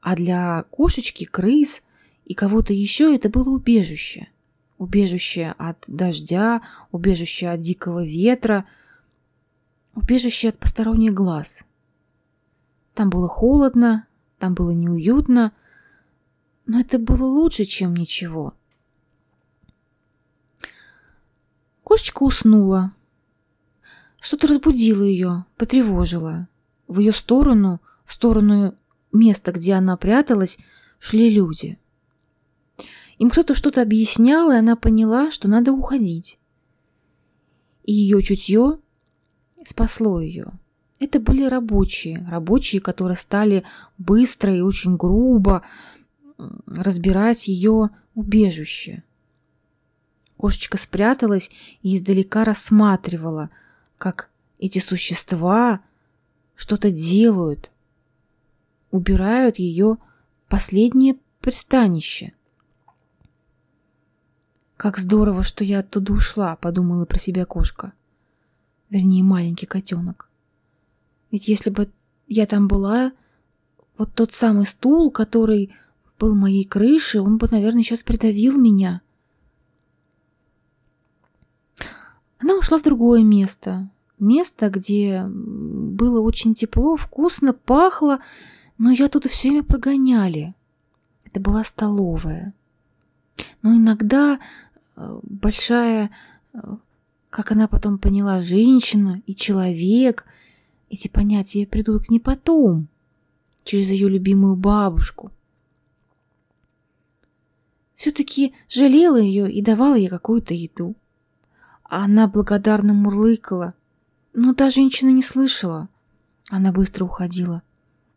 А 0.00 0.16
для 0.16 0.64
кошечки, 0.70 1.24
крыс 1.24 1.82
и 2.24 2.34
кого-то 2.34 2.72
еще 2.72 3.14
это 3.14 3.28
было 3.28 3.50
убежище. 3.50 4.28
Убежище 4.78 5.54
от 5.56 5.78
дождя, 5.86 6.62
убежище 6.90 7.48
от 7.48 7.60
дикого 7.60 8.04
ветра, 8.04 8.66
убежище 9.94 10.48
от 10.48 10.58
посторонних 10.58 11.14
глаз. 11.14 11.60
Там 12.94 13.10
было 13.10 13.28
холодно, 13.28 14.06
там 14.38 14.54
было 14.54 14.70
неуютно, 14.70 15.52
но 16.66 16.80
это 16.80 16.98
было 16.98 17.24
лучше, 17.24 17.64
чем 17.64 17.94
ничего. 17.94 18.54
Кошечка 21.82 22.22
уснула. 22.22 22.92
Что-то 24.20 24.46
разбудило 24.48 25.02
ее, 25.02 25.44
потревожило. 25.56 26.48
В 26.88 26.98
ее 26.98 27.12
сторону, 27.12 27.80
в 28.06 28.14
сторону 28.14 28.74
места, 29.12 29.52
где 29.52 29.74
она 29.74 29.96
пряталась, 29.96 30.58
шли 30.98 31.28
люди. 31.28 31.78
Им 33.18 33.30
кто-то 33.30 33.54
что-то 33.54 33.82
объяснял, 33.82 34.50
и 34.50 34.56
она 34.56 34.76
поняла, 34.76 35.30
что 35.30 35.46
надо 35.46 35.72
уходить. 35.72 36.38
И 37.84 37.92
ее 37.92 38.22
чутье 38.22 38.78
спасло 39.66 40.20
ее. 40.20 40.52
Это 41.00 41.20
были 41.20 41.44
рабочие, 41.44 42.26
рабочие, 42.30 42.80
которые 42.80 43.18
стали 43.18 43.64
быстро 43.98 44.56
и 44.56 44.62
очень 44.62 44.96
грубо 44.96 45.62
разбирать 46.38 47.48
ее 47.48 47.90
убежище. 48.14 49.02
Кошечка 50.36 50.76
спряталась 50.76 51.50
и 51.82 51.96
издалека 51.96 52.44
рассматривала, 52.44 53.50
как 53.98 54.28
эти 54.58 54.78
существа 54.78 55.80
что-то 56.54 56.90
делают, 56.90 57.70
убирают 58.90 59.58
ее 59.58 59.98
последнее 60.48 61.16
пристанище. 61.40 62.32
«Как 64.76 64.98
здорово, 64.98 65.42
что 65.42 65.64
я 65.64 65.80
оттуда 65.80 66.12
ушла»,— 66.12 66.56
подумала 66.60 67.04
про 67.04 67.18
себя 67.18 67.44
кошка. 67.44 67.92
Вернее, 68.90 69.22
маленький 69.22 69.66
котенок. 69.66 70.28
Ведь 71.30 71.48
если 71.48 71.70
бы 71.70 71.90
я 72.28 72.46
там 72.46 72.68
была, 72.68 73.12
вот 73.98 74.14
тот 74.14 74.32
самый 74.32 74.66
стул, 74.66 75.10
который 75.10 75.74
был 76.18 76.34
моей 76.34 76.64
крышей, 76.64 77.20
он 77.20 77.38
бы, 77.38 77.48
наверное, 77.50 77.82
сейчас 77.82 78.02
придавил 78.02 78.56
меня. 78.56 79.00
Она 82.38 82.56
ушла 82.56 82.78
в 82.78 82.82
другое 82.82 83.22
место. 83.22 83.88
Место, 84.18 84.68
где 84.68 85.24
было 85.26 86.20
очень 86.20 86.54
тепло, 86.54 86.96
вкусно, 86.96 87.52
пахло, 87.52 88.20
но 88.78 88.90
ее 88.90 89.06
оттуда 89.06 89.28
все 89.28 89.48
время 89.48 89.64
прогоняли. 89.64 90.54
Это 91.24 91.40
была 91.40 91.64
столовая. 91.64 92.52
Но 93.62 93.74
иногда 93.74 94.38
э, 94.96 95.18
большая, 95.22 96.10
э, 96.52 96.58
как 97.30 97.50
она 97.50 97.66
потом 97.66 97.98
поняла, 97.98 98.40
женщина 98.40 99.22
и 99.26 99.34
человек, 99.34 100.26
эти 100.90 101.08
понятия 101.08 101.66
придут 101.66 102.04
к 102.04 102.10
ней 102.10 102.20
потом, 102.20 102.86
через 103.64 103.90
ее 103.90 104.08
любимую 104.08 104.54
бабушку. 104.54 105.32
Все-таки 107.96 108.54
жалела 108.68 109.16
ее 109.16 109.50
и 109.50 109.62
давала 109.62 109.94
ей 109.94 110.08
какую-то 110.08 110.54
еду. 110.54 110.94
Она 111.84 112.26
благодарно 112.26 112.92
мурлыкала, 112.92 113.74
но 114.32 114.54
та 114.54 114.70
женщина 114.70 115.10
не 115.10 115.22
слышала. 115.22 115.88
Она 116.50 116.72
быстро 116.72 117.04
уходила, 117.04 117.62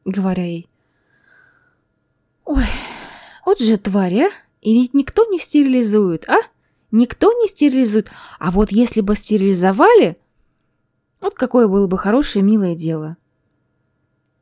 говоря 0.04 0.46
ей, 0.46 0.70
«Ой, 2.46 2.66
вот 3.46 3.60
же 3.60 3.78
тварь, 3.78 4.22
а! 4.22 4.30
И 4.62 4.74
ведь 4.74 4.94
никто 4.94 5.26
не 5.26 5.40
стерилизует, 5.40 6.28
а? 6.28 6.38
Никто 6.92 7.32
не 7.32 7.48
стерилизует. 7.48 8.10
А 8.40 8.52
вот 8.52 8.72
если 8.72 9.02
бы 9.02 9.16
стерилизовали, 9.16 10.18
вот 11.22 11.36
какое 11.36 11.68
было 11.68 11.88
бы 11.88 11.98
хорошее, 11.98 12.44
милое 12.44 12.76
дело. 12.76 13.18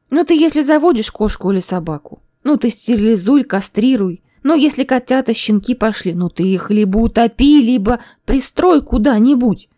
Ну 0.10 0.24
ты 0.24 0.36
если 0.36 0.62
заводишь 0.62 1.12
кошку 1.12 1.52
или 1.52 1.60
собаку, 1.60 2.22
ну 2.44 2.58
ты 2.58 2.70
стерилизуй, 2.70 3.44
кастрируй. 3.44 4.24
Но 4.46 4.54
если 4.54 4.84
котята, 4.84 5.34
щенки 5.34 5.74
пошли, 5.74 6.14
ну 6.14 6.30
ты 6.30 6.44
их 6.44 6.70
либо 6.70 7.00
утопи, 7.00 7.64
либо 7.64 8.00
пристрой 8.26 8.84
куда-нибудь. 8.84 9.70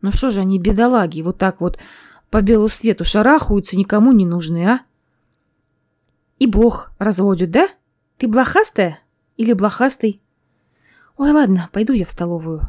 Ну 0.00 0.10
что 0.10 0.32
же 0.32 0.40
они, 0.40 0.58
бедолаги, 0.58 1.22
вот 1.22 1.38
так 1.38 1.60
вот 1.60 1.78
по 2.28 2.42
белу 2.42 2.68
свету 2.68 3.04
шарахаются, 3.04 3.76
никому 3.76 4.10
не 4.10 4.26
нужны, 4.26 4.66
а? 4.68 4.80
И 6.40 6.48
блох 6.48 6.90
разводят, 6.98 7.52
да? 7.52 7.68
Ты 8.16 8.26
блохастая 8.26 8.98
или 9.36 9.52
блохастый? 9.52 10.20
Ой, 11.16 11.30
ладно, 11.30 11.70
пойду 11.72 11.92
я 11.92 12.04
в 12.04 12.10
столовую. 12.10 12.62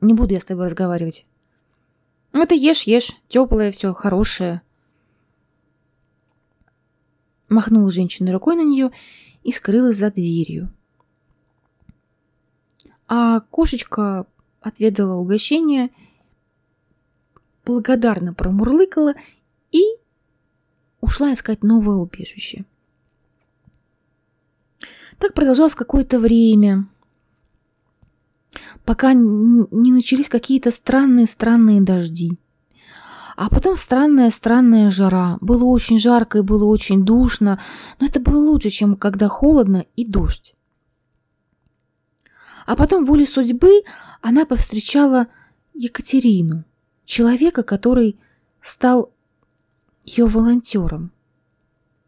Не 0.00 0.14
буду 0.14 0.32
я 0.32 0.40
с 0.40 0.44
тобой 0.44 0.64
разговаривать. 0.64 1.26
Ну 2.32 2.44
ты 2.44 2.56
ешь, 2.56 2.82
ешь, 2.88 3.12
теплое 3.28 3.70
все, 3.70 3.94
хорошее. 3.94 4.62
Махнула 7.48 7.92
женщина 7.92 8.32
рукой 8.32 8.56
на 8.56 8.64
нее 8.64 8.90
и 9.42 9.52
скрылась 9.52 9.96
за 9.96 10.10
дверью. 10.10 10.70
А 13.08 13.40
кошечка 13.40 14.26
отведала 14.60 15.14
угощение, 15.14 15.90
благодарно 17.64 18.34
промурлыкала 18.34 19.14
и 19.72 19.80
ушла 21.00 21.32
искать 21.34 21.62
новое 21.62 21.96
убежище. 21.96 22.64
Так 25.18 25.34
продолжалось 25.34 25.74
какое-то 25.74 26.18
время, 26.18 26.86
пока 28.84 29.12
не 29.12 29.92
начались 29.92 30.28
какие-то 30.28 30.70
странные-странные 30.70 31.82
дожди. 31.82 32.38
А 33.40 33.48
потом 33.48 33.74
странная-странная 33.74 34.90
жара. 34.90 35.38
Было 35.40 35.64
очень 35.64 35.98
жарко 35.98 36.38
и 36.38 36.42
было 36.42 36.66
очень 36.66 37.06
душно, 37.06 37.58
но 37.98 38.06
это 38.06 38.20
было 38.20 38.50
лучше, 38.50 38.68
чем 38.68 38.96
когда 38.96 39.28
холодно 39.28 39.86
и 39.96 40.04
дождь. 40.04 40.54
А 42.66 42.76
потом 42.76 43.06
волей 43.06 43.26
судьбы 43.26 43.82
она 44.20 44.44
повстречала 44.44 45.28
Екатерину, 45.72 46.64
человека, 47.06 47.62
который 47.62 48.18
стал 48.60 49.10
ее 50.04 50.26
волонтером. 50.26 51.10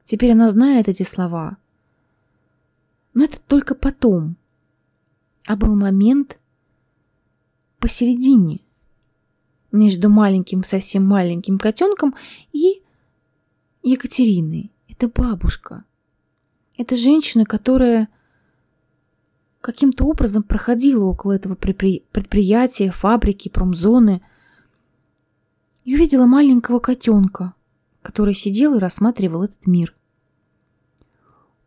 Теперь 0.05 0.33
она 0.33 0.51
знает 0.51 0.89
эти 0.89 1.03
слова– 1.03 1.57
но 3.15 3.25
это 3.25 3.39
только 3.41 3.75
потом. 3.75 4.37
А 5.47 5.57
был 5.57 5.75
момент 5.75 6.39
посередине, 7.79 8.61
между 9.73 10.09
маленьким, 10.09 10.63
совсем 10.63 11.05
маленьким 11.05 11.59
котенком 11.59 12.15
и 12.53 12.83
Екатериной. 13.83 14.71
Это 14.89 15.09
бабушка. 15.09 15.85
Это 16.77 16.97
женщина, 16.97 17.45
которая 17.45 18.09
каким-то 19.61 20.05
образом 20.05 20.43
проходила 20.43 21.05
около 21.05 21.33
этого 21.33 21.55
предприятия, 21.55 22.91
фабрики, 22.91 23.49
промзоны 23.49 24.23
и 25.85 25.95
увидела 25.95 26.27
маленького 26.27 26.79
котенка, 26.79 27.55
который 28.03 28.35
сидел 28.35 28.75
и 28.75 28.79
рассматривал 28.79 29.45
этот 29.45 29.67
мир. 29.67 29.95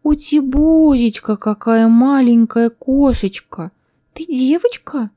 «Утибозечка 0.03 1.35
какая 1.35 1.87
маленькая 1.87 2.69
кошечка! 2.69 3.71
Ты 4.13 4.25
девочка? 4.25 5.09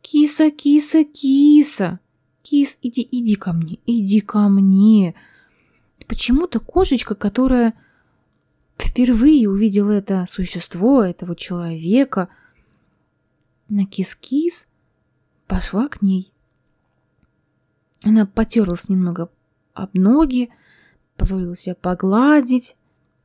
Киса, 0.00 0.50
киса, 0.50 1.04
киса! 1.04 2.00
Кис, 2.44 2.78
иди, 2.82 3.06
иди 3.10 3.34
ко 3.34 3.52
мне, 3.52 3.80
иди 3.86 4.20
ко 4.20 4.48
мне!» 4.48 5.16
Почему-то 6.06 6.60
кошечка, 6.60 7.16
которая 7.16 7.74
впервые 8.78 9.48
увидела 9.48 9.90
это 9.90 10.26
существо, 10.30 11.02
этого 11.02 11.34
человека, 11.34 12.28
на 13.68 13.86
кис-кис, 13.86 14.68
пошла 15.48 15.88
к 15.88 16.02
ней. 16.02 16.30
Она 18.02 18.26
потерлась 18.26 18.88
немного 18.88 19.30
об 19.72 19.94
ноги, 19.94 20.50
позволила 21.16 21.56
себя 21.56 21.74
погладить, 21.74 22.76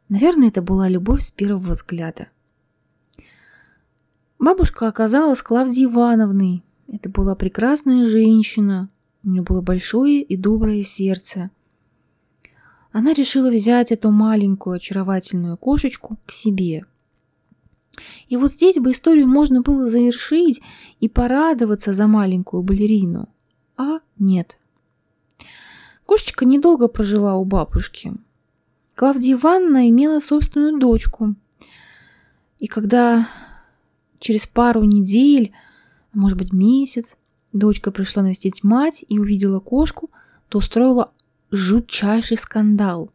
Наверное, 0.10 0.48
это 0.48 0.64
была 0.64 0.90
любовь 0.90 1.22
с 1.22 1.32
первого 1.32 1.72
взгляда. 1.72 2.30
Бабушка 4.40 4.88
оказалась 4.88 5.44
Клавдией 5.44 5.86
Ивановной. 5.86 6.64
Это 6.88 7.10
была 7.10 7.36
прекрасная 7.36 8.08
женщина. 8.08 8.90
У 9.24 9.30
нее 9.30 9.42
было 9.42 9.62
большое 9.62 10.22
и 10.22 10.38
доброе 10.38 10.84
сердце. 10.84 11.52
Она 12.92 13.14
решила 13.14 13.50
взять 13.52 13.92
эту 13.92 14.12
маленькую 14.12 14.78
очаровательную 14.78 15.58
кошечку 15.58 16.18
к 16.26 16.32
себе. 16.32 16.86
И 18.28 18.38
вот 18.38 18.54
здесь 18.54 18.78
бы 18.78 18.92
историю 18.92 19.28
можно 19.28 19.62
было 19.62 19.90
завершить 19.90 20.62
и 21.00 21.10
порадоваться 21.10 21.94
за 21.94 22.08
маленькую 22.08 22.64
балерину. 22.64 23.28
А 23.78 24.00
нет. 24.18 24.58
Кошечка 26.06 26.46
недолго 26.46 26.88
прожила 26.88 27.36
у 27.36 27.46
бабушки– 27.46 28.14
Клавдия 29.00 29.36
Ивановна 29.36 29.90
имела 29.90 30.20
собственную 30.20 30.78
дочку. 30.78 31.36
И 32.58 32.68
когда 32.68 33.30
через 34.20 34.46
пару 34.46 34.84
недель, 34.84 35.54
может 36.12 36.38
быть 36.38 36.52
месяц, 36.52 37.16
дочка 37.54 37.92
пришла 37.92 38.24
навестить 38.24 38.64
мать 38.64 39.04
и 39.08 39.20
увидела 39.20 39.60
кошку, 39.60 40.10
то 40.50 40.60
устроила 40.60 41.12
жутчайший 41.52 42.38
скандал. 42.38 43.12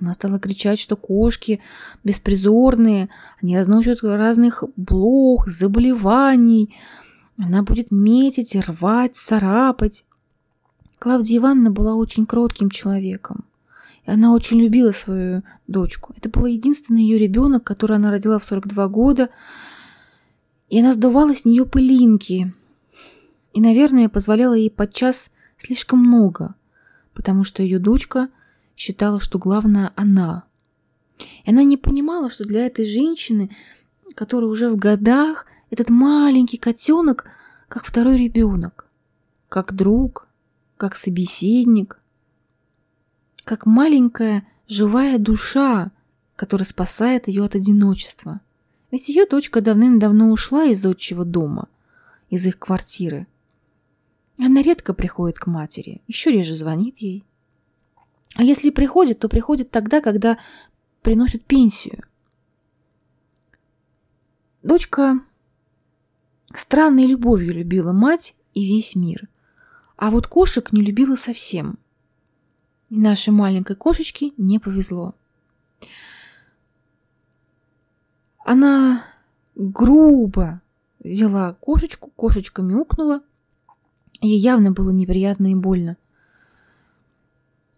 Она 0.00 0.14
стала 0.14 0.38
кричать, 0.38 0.78
что 0.78 0.96
кошки 0.96 1.60
беспризорные, 2.04 3.08
они 3.42 3.56
разносят 3.56 4.02
разных 4.02 4.62
блох, 4.76 5.48
заболеваний. 5.48 6.74
Она 7.36 7.62
будет 7.62 7.90
метить, 7.90 8.54
рвать, 8.54 9.16
царапать. 9.16 10.04
Клавдия 10.98 11.38
Ивановна 11.38 11.70
была 11.70 11.94
очень 11.94 12.26
кротким 12.26 12.70
человеком. 12.70 13.44
Она 14.06 14.32
очень 14.32 14.60
любила 14.60 14.92
свою 14.92 15.42
дочку. 15.66 16.14
Это 16.16 16.28
был 16.28 16.46
единственный 16.46 17.02
ее 17.02 17.18
ребенок, 17.18 17.64
который 17.64 17.96
она 17.96 18.10
родила 18.10 18.38
в 18.38 18.44
42 18.44 18.88
года. 18.88 19.28
И 20.70 20.80
она 20.80 20.92
сдувала 20.92 21.34
с 21.34 21.44
нее 21.44 21.66
пылинки. 21.66 22.54
И, 23.52 23.60
наверное, 23.60 24.08
позволяла 24.08 24.54
ей 24.54 24.70
подчас 24.70 25.30
слишком 25.58 26.00
много, 26.00 26.54
потому 27.14 27.44
что 27.44 27.62
ее 27.62 27.78
дочка 27.78 28.28
считала, 28.76 29.20
что 29.20 29.38
главное 29.38 29.92
она. 29.96 30.44
И 31.44 31.50
она 31.50 31.62
не 31.62 31.76
понимала, 31.76 32.30
что 32.30 32.44
для 32.44 32.66
этой 32.66 32.84
женщины, 32.84 33.50
которая 34.14 34.50
уже 34.50 34.70
в 34.70 34.76
годах, 34.76 35.46
этот 35.70 35.90
маленький 35.90 36.58
котенок, 36.58 37.24
как 37.68 37.84
второй 37.84 38.18
ребенок, 38.18 38.86
как 39.48 39.74
друг, 39.74 40.28
как 40.76 40.94
собеседник– 40.96 42.00
как 43.48 43.64
маленькая 43.64 44.46
живая 44.68 45.18
душа, 45.18 45.90
который 46.36 46.64
спасает 46.64 47.28
ее 47.28 47.46
от 47.46 47.54
одиночества. 47.54 48.42
Ведь 48.90 49.08
ее 49.08 49.24
дочка 49.24 49.62
давным-давно 49.62 50.30
ушла 50.30 50.64
из 50.66 50.84
отчего 50.84 51.24
дома, 51.24 51.68
из 52.28 52.44
их 52.44 52.58
квартиры. 52.58 53.26
Она 54.38 54.62
редко 54.62 54.94
приходит 54.94 55.38
к 55.38 55.46
матери, 55.46 56.00
еще 56.06 56.30
реже 56.30 56.54
звонит 56.54 56.96
ей. 56.98 57.24
А 58.34 58.42
если 58.42 58.70
приходит, 58.70 59.18
то 59.18 59.28
приходит 59.28 59.70
тогда, 59.70 60.00
когда 60.00 60.38
приносят 61.02 61.44
пенсию. 61.44 62.04
Дочка 64.62 65.20
странной 66.54 67.06
любовью 67.06 67.54
любила 67.54 67.92
мать 67.92 68.36
и 68.54 68.64
весь 68.64 68.94
мир, 68.94 69.28
а 69.96 70.10
вот 70.10 70.26
кошек 70.28 70.72
не 70.72 70.82
любила 70.82 71.16
совсем. 71.16 71.78
И 72.90 72.96
нашей 72.96 73.30
маленькой 73.30 73.76
кошечке 73.76 74.32
не 74.36 74.58
повезло. 74.58 75.14
Она 78.44 79.04
грубо 79.56 80.62
взяла 81.00 81.54
кошечку, 81.54 82.10
кошечка 82.14 82.62
мяукнула. 82.62 83.22
Ей 84.20 84.38
явно 84.38 84.72
было 84.72 84.90
неприятно 84.90 85.52
и 85.52 85.54
больно. 85.54 85.96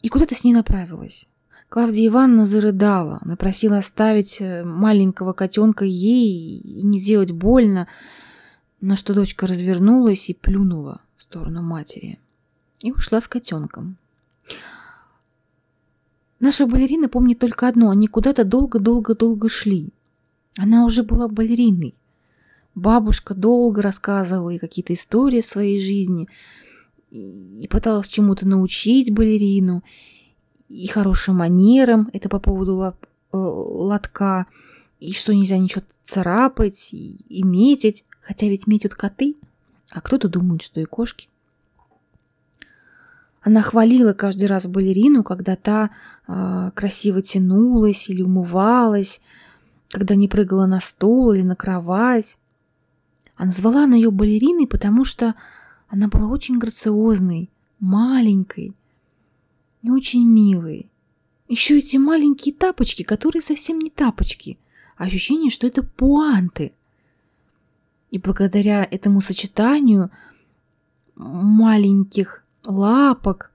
И 0.03 0.09
куда-то 0.09 0.35
с 0.35 0.45
ней 0.45 0.55
направилась. 0.55 1.27
Клавдия 1.69 2.09
Ивановна 2.09 2.45
зарыдала. 2.47 3.21
Она 3.23 3.37
оставить 3.79 4.41
э, 4.41 4.65
маленького 4.65 5.33
котенка 5.33 5.85
ей 5.85 6.59
и 6.59 6.83
не 6.83 6.99
сделать 6.99 7.31
больно, 7.31 7.87
на 8.81 8.97
что 8.97 9.15
дочка 9.15 9.47
развернулась 9.47 10.31
и 10.31 10.35
плюнула 10.35 11.01
в 11.17 11.23
сторону 11.23 11.63
матери. 11.63 12.19
И 12.81 12.91
ушла 12.91 13.21
с 13.21 13.29
котенком. 13.29 13.97
Наша 16.41 16.67
балерина 16.67 17.09
помнит 17.09 17.39
только 17.39 17.69
одно. 17.69 17.91
Они 17.91 18.09
куда-то 18.09 18.45
долго-долго-долго 18.45 19.49
шли. 19.51 19.91
Она 20.57 20.87
уже 20.87 21.03
была 21.03 21.29
балериной. 21.29 21.95
Бабушка 22.81 23.35
долго 23.35 23.83
рассказывала 23.83 24.49
ей 24.49 24.59
какие-то 24.59 24.95
истории 24.95 25.43
своей 25.43 25.79
жизни 25.79 26.29
и 27.11 27.69
пыталась 27.71 28.09
чему-то 28.09 28.49
научить 28.49 29.13
балерину, 29.13 29.83
и 30.71 30.87
хорошим 30.87 31.37
манерам, 31.37 32.09
это 32.15 32.31
по 32.31 32.39
поводу 32.39 32.81
э, 32.83 32.93
лотка, 33.33 34.47
и 34.99 35.13
что 35.13 35.35
нельзя 35.35 35.59
ничего 35.59 35.83
царапать 36.05 36.95
и, 36.95 37.17
и 37.29 37.43
метить, 37.43 38.05
хотя 38.23 38.47
ведь 38.47 38.67
метят 38.67 38.95
коты, 38.95 39.37
а 39.91 40.01
кто-то 40.01 40.29
думает, 40.29 40.63
что 40.63 40.81
и 40.81 40.85
кошки. 40.87 41.29
Она 43.43 43.61
хвалила 43.61 44.15
каждый 44.15 44.47
раз 44.47 44.67
балерину, 44.67 45.23
когда 45.23 45.55
та 45.57 45.91
э, 46.27 46.71
красиво 46.75 47.21
тянулась 47.21 48.09
или 48.09 48.23
умывалась, 48.23 49.21
когда 49.91 50.15
не 50.15 50.29
прыгала 50.29 50.65
на 50.65 50.81
стол 50.81 51.35
или 51.35 51.43
на 51.43 51.57
кровать. 51.57 52.39
А 53.41 53.47
назвала 53.47 53.85
она 53.85 53.97
ее 53.97 54.11
балериной, 54.11 54.67
потому 54.67 55.07
что 55.07 55.35
она 55.89 56.09
была 56.09 56.27
очень 56.27 56.59
грациозной, 56.59 57.49
маленькой 57.79 58.75
и 59.81 59.89
очень 59.89 60.29
милой. 60.29 60.91
Еще 61.49 61.79
эти 61.79 61.97
маленькие 61.97 62.55
тапочки, 62.55 63.03
которые 63.03 63.41
совсем 63.41 63.79
не 63.79 63.89
тапочки, 63.89 64.59
а 64.99 65.05
ощущение, 65.05 65.49
что 65.49 65.67
это 65.67 65.83
пуанты. 65.83 66.75
И 68.11 68.19
благодаря 68.19 68.85
этому 68.85 69.23
сочетанию 69.23 70.11
маленьких 71.15 72.45
лапок, 72.63 73.53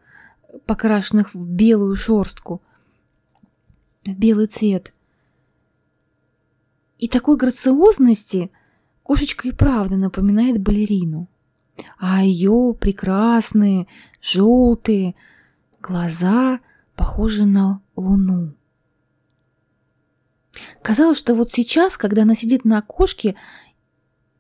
покрашенных 0.66 1.36
в 1.36 1.46
белую 1.46 1.96
шерстку, 1.96 2.60
в 4.04 4.14
белый 4.14 4.48
цвет, 4.48 4.92
и 6.98 7.08
такой 7.08 7.38
грациозности 7.38 8.50
кошечка 9.06 9.48
и 9.48 9.52
правда 9.52 9.98
напоминает 9.98 10.60
балерину. 10.60 11.30
А 12.00 12.24
ее 12.24 12.76
прекрасные, 12.80 13.86
желтые 14.20 15.14
глаза 15.80 16.60
похожи 16.96 17.46
на 17.46 17.82
луну. 17.96 18.56
Казалось, 20.82 21.20
что 21.20 21.36
вот 21.36 21.52
сейчас, 21.52 21.98
когда 21.98 22.24
она 22.24 22.34
сидит 22.34 22.66
на 22.66 22.80
окошке 22.80 23.36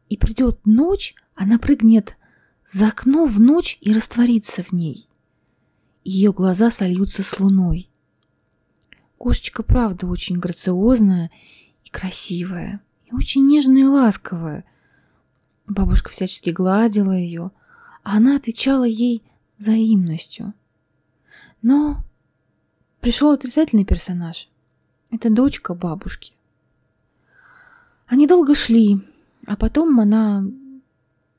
и 0.10 0.18
придет 0.18 0.66
ночь, 0.66 1.14
она 1.36 1.60
прыгнет 1.60 2.18
за 2.72 2.88
окно 2.88 3.28
в 3.28 3.40
ночь 3.40 3.78
и 3.82 3.94
растворится 3.94 4.64
в 4.64 4.72
ней. 4.72 5.08
Ее 6.04 6.34
глаза 6.34 6.72
сольются 6.72 7.22
с 7.22 7.40
луной. 7.40 7.88
Кошечка, 9.20 9.62
правда, 9.62 10.08
очень 10.08 10.40
грациозная 10.40 11.30
и 11.84 11.90
красивая, 11.90 12.82
и 13.06 13.14
очень 13.14 13.46
нежная 13.46 13.84
и 13.84 13.86
ласковая. 13.86 14.66
Бабушка 15.68 16.10
всячески 16.10 16.50
гладила 16.50 17.12
ее, 17.12 17.52
а 18.04 18.18
она 18.18 18.36
отвечала 18.36 18.84
ей 18.84 19.24
взаимностью. 19.58 20.54
Но 21.62 22.04
пришел 23.00 23.32
отрицательный 23.32 23.86
персонаж. 23.86 24.50
Это 25.12 25.30
дочка 25.30 25.74
бабушки. 25.74 26.34
Они 28.08 28.28
долго 28.28 28.54
шли, 28.54 29.00
а 29.48 29.56
потом 29.56 30.00
она, 30.00 30.44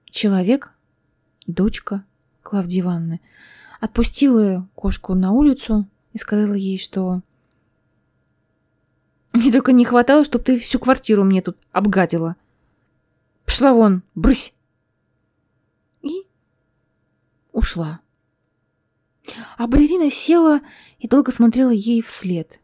человек, 0.07 0.73
дочка 1.47 2.05
Клавдии 2.43 2.81
Ивановны, 2.81 3.21
отпустила 3.81 4.67
кошку 4.75 5.15
на 5.15 5.33
улицу 5.33 5.87
и 6.13 6.19
сказала 6.19 6.55
ей, 6.55 6.79
что 6.79 7.23
мне 9.37 9.53
только 9.53 9.73
не 9.73 9.85
хватало, 9.85 10.25
чтобы 10.25 10.45
ты 10.45 10.59
всю 10.59 10.79
квартиру 10.79 11.23
мне 11.23 11.43
тут 11.43 11.59
обгадила. 11.71 12.37
Пошла 13.45 13.75
вон, 13.75 14.03
брысь. 14.15 14.55
И 16.01 16.27
ушла. 17.53 18.01
А 19.59 19.67
балерина 19.67 20.11
села 20.11 20.63
и 20.99 21.07
долго 21.07 21.33
смотрела 21.33 21.71
ей 21.71 22.01
вслед. 22.01 22.59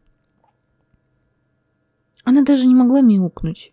Она 2.23 2.41
даже 2.43 2.65
не 2.65 2.73
могла 2.73 3.01
мяукнуть. 3.01 3.71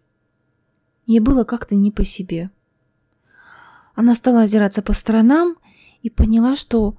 Ей 1.06 1.20
было 1.20 1.44
как-то 1.44 1.74
не 1.74 1.90
по 1.90 2.04
себе. 2.04 2.50
Она 3.94 4.14
стала 4.14 4.42
озираться 4.42 4.82
по 4.82 4.92
сторонам 4.92 5.56
и 6.02 6.10
поняла, 6.10 6.54
что 6.54 6.96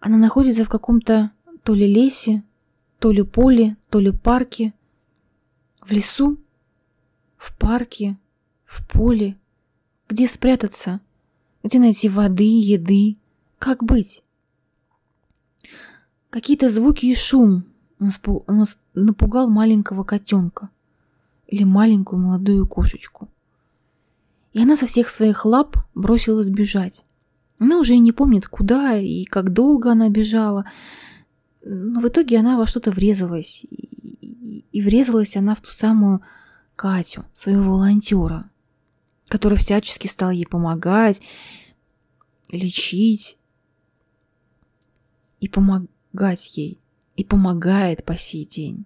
она 0.00 0.16
находится 0.16 0.64
в 0.64 0.68
каком-то 0.68 1.30
то 1.62 1.74
ли 1.74 1.86
лесе, 1.86 2.42
то 2.98 3.12
ли 3.12 3.22
поле, 3.22 3.76
то 3.90 4.00
ли 4.00 4.12
парке– 4.12 4.72
в 5.86 5.92
лесу? 5.92 6.36
В 7.36 7.56
парке? 7.56 8.16
В 8.64 8.86
поле? 8.86 9.36
Где 10.08 10.26
спрятаться? 10.26 11.00
Где 11.62 11.78
найти 11.78 12.08
воды, 12.08 12.44
еды? 12.44 13.16
Как 13.58 13.84
быть? 13.84 14.22
Какие-то 16.30 16.68
звуки 16.68 17.06
и 17.06 17.14
шум 17.14 17.64
напугал 18.94 19.48
маленького 19.48 20.04
котенка 20.04 20.70
или 21.46 21.64
маленькую 21.64 22.20
молодую 22.20 22.66
кошечку. 22.66 23.28
И 24.52 24.62
она 24.62 24.76
со 24.76 24.86
всех 24.86 25.08
своих 25.08 25.44
лап 25.44 25.76
бросилась 25.94 26.48
бежать. 26.48 27.04
Она 27.58 27.78
уже 27.78 27.94
и 27.94 27.98
не 27.98 28.12
помнит, 28.12 28.48
куда 28.48 28.98
и 28.98 29.24
как 29.24 29.52
долго 29.52 29.92
она 29.92 30.08
бежала, 30.08 30.70
но 31.64 32.00
в 32.00 32.08
итоге 32.08 32.38
она 32.38 32.58
во 32.58 32.66
что-то 32.66 32.90
врезалась, 32.90 33.64
и 34.72 34.82
врезалась 34.82 35.36
она 35.36 35.54
в 35.54 35.60
ту 35.60 35.70
самую 35.70 36.22
Катю, 36.76 37.24
своего 37.32 37.72
волонтера, 37.72 38.50
который 39.28 39.58
всячески 39.58 40.06
стал 40.06 40.30
ей 40.30 40.46
помогать, 40.46 41.22
лечить 42.48 43.38
и 45.40 45.48
помогать 45.48 46.56
ей, 46.56 46.78
и 47.16 47.24
помогает 47.24 48.04
по 48.04 48.16
сей 48.16 48.44
день. 48.44 48.84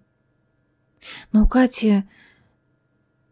Но 1.31 1.43
у 1.43 1.47
Кати 1.47 2.03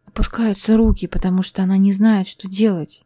опускаются 0.06 0.76
руки, 0.76 1.06
потому 1.06 1.42
что 1.42 1.62
она 1.62 1.76
не 1.76 1.92
знает, 1.92 2.28
что 2.28 2.48
делать. 2.48 3.04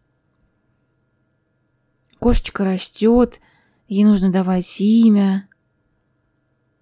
Кошечка 2.18 2.64
растет, 2.64 3.40
ей 3.86 4.04
нужно 4.04 4.32
давать 4.32 4.80
имя, 4.80 5.48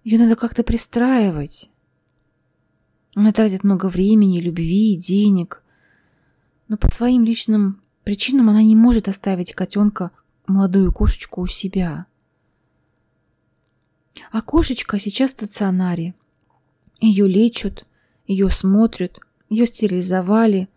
ее 0.03 0.17
надо 0.19 0.35
как-то 0.35 0.63
пристраивать. 0.63 1.69
Она 3.15 3.31
тратит 3.31 3.63
много 3.63 3.87
времени, 3.87 4.39
любви, 4.39 4.95
денег. 4.95 5.61
Но 6.67 6.77
по 6.77 6.87
своим 6.87 7.23
личным 7.23 7.81
причинам 8.03 8.49
она 8.49 8.63
не 8.63 8.75
может 8.75 9.07
оставить 9.07 9.53
котенка, 9.53 10.11
молодую 10.47 10.91
кошечку 10.91 11.41
у 11.41 11.47
себя. 11.47 12.07
А 14.31 14.41
кошечка 14.41 14.99
сейчас 14.99 15.31
в 15.31 15.33
стационаре. 15.33 16.15
Ее 16.99 17.27
лечат, 17.27 17.85
ее 18.25 18.49
смотрят, 18.49 19.19
ее 19.49 19.67
стерилизовали. 19.67 20.69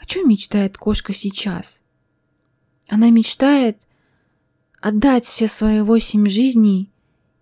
О 0.00 0.06
чем 0.06 0.28
мечтает 0.28 0.76
кошка 0.76 1.12
сейчас? 1.12 1.82
Она 2.86 3.10
мечтает 3.10 3.78
отдать 4.80 5.24
все 5.24 5.48
свои 5.48 5.80
восемь 5.80 6.28
жизней 6.28 6.90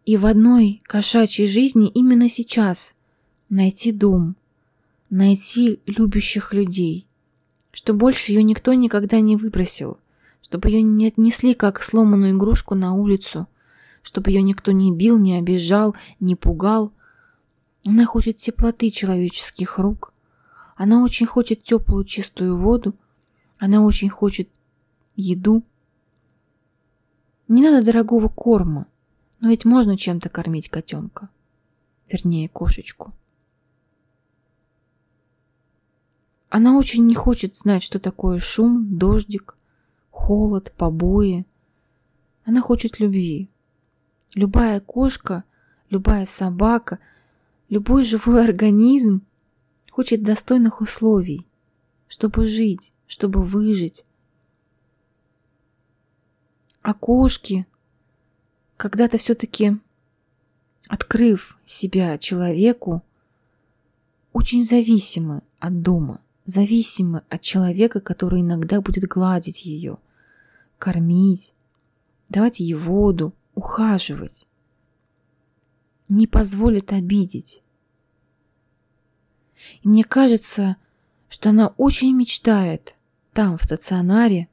и 0.06 0.16
в 0.16 0.24
одной 0.26 0.80
кошачьей 0.84 1.48
жизни 1.48 1.88
именно 1.88 2.30
сейчас– 2.30 2.94
найти 3.52 3.92
дом, 3.92 4.34
найти 5.10 5.78
любящих 5.84 6.54
людей, 6.54 7.06
что 7.70 7.92
больше 7.92 8.32
ее 8.32 8.42
никто 8.42 8.72
никогда 8.72 9.20
не 9.20 9.36
выбросил, 9.36 9.98
чтобы 10.40 10.70
ее 10.70 10.80
не 10.80 11.08
отнесли 11.08 11.52
как 11.52 11.82
сломанную 11.82 12.32
игрушку 12.34 12.74
на 12.74 12.94
улицу, 12.94 13.46
чтобы 14.02 14.30
ее 14.30 14.40
никто 14.40 14.72
не 14.72 14.90
бил, 14.90 15.18
не 15.18 15.36
обижал, 15.36 15.94
не 16.18 16.34
пугал. 16.34 16.92
Она 17.84 18.06
хочет 18.06 18.38
теплоты 18.38 18.90
человеческих 18.90 19.78
рук, 19.78 20.14
она 20.74 21.02
очень 21.04 21.26
хочет 21.26 21.62
теплую 21.62 22.04
чистую 22.04 22.56
воду, 22.56 22.94
она 23.58 23.82
очень 23.82 24.08
хочет 24.08 24.48
еду. 25.14 25.62
Не 27.48 27.60
надо 27.60 27.84
дорогого 27.84 28.28
корма, 28.28 28.86
но 29.40 29.50
ведь 29.50 29.66
можно 29.66 29.98
чем-то 29.98 30.30
кормить 30.30 30.70
котенка, 30.70 31.28
вернее 32.08 32.48
кошечку. 32.48 33.12
Она 36.54 36.76
очень 36.76 37.06
не 37.06 37.14
хочет 37.14 37.56
знать, 37.56 37.82
что 37.82 37.98
такое 37.98 38.38
шум, 38.38 38.98
дождик, 38.98 39.56
холод, 40.10 40.70
побои. 40.76 41.46
Она 42.44 42.60
хочет 42.60 43.00
любви. 43.00 43.48
Любая 44.34 44.80
кошка, 44.80 45.44
любая 45.88 46.26
собака, 46.26 46.98
любой 47.70 48.04
живой 48.04 48.44
организм 48.48 49.22
хочет 49.90 50.22
достойных 50.22 50.82
условий, 50.82 51.46
чтобы 52.06 52.46
жить, 52.46 52.92
чтобы 53.06 53.42
выжить. 53.42 54.04
А 56.82 56.92
кошки, 56.92 57.66
когда-то 58.76 59.16
все-таки 59.16 59.78
открыв 60.86 61.56
себя 61.64 62.18
человеку, 62.18 63.02
очень 64.34 64.62
зависимы 64.62 65.40
от 65.58 65.80
дома, 65.80 66.20
зависимы 66.44 67.22
от 67.28 67.40
человека, 67.42 68.00
который 68.00 68.40
иногда 68.40 68.80
будет 68.80 69.04
гладить 69.04 69.64
ее, 69.64 69.98
кормить, 70.78 71.52
давать 72.28 72.60
ей 72.60 72.74
воду, 72.74 73.34
ухаживать, 73.54 74.46
не 76.08 76.26
позволит 76.26 76.92
обидеть. 76.92 77.62
И 79.82 79.88
мне 79.88 80.04
кажется, 80.04 80.76
что 81.28 81.50
она 81.50 81.68
очень 81.76 82.14
мечтает 82.14 82.94
там, 83.32 83.56
в 83.56 83.62
стационаре, 83.62 84.48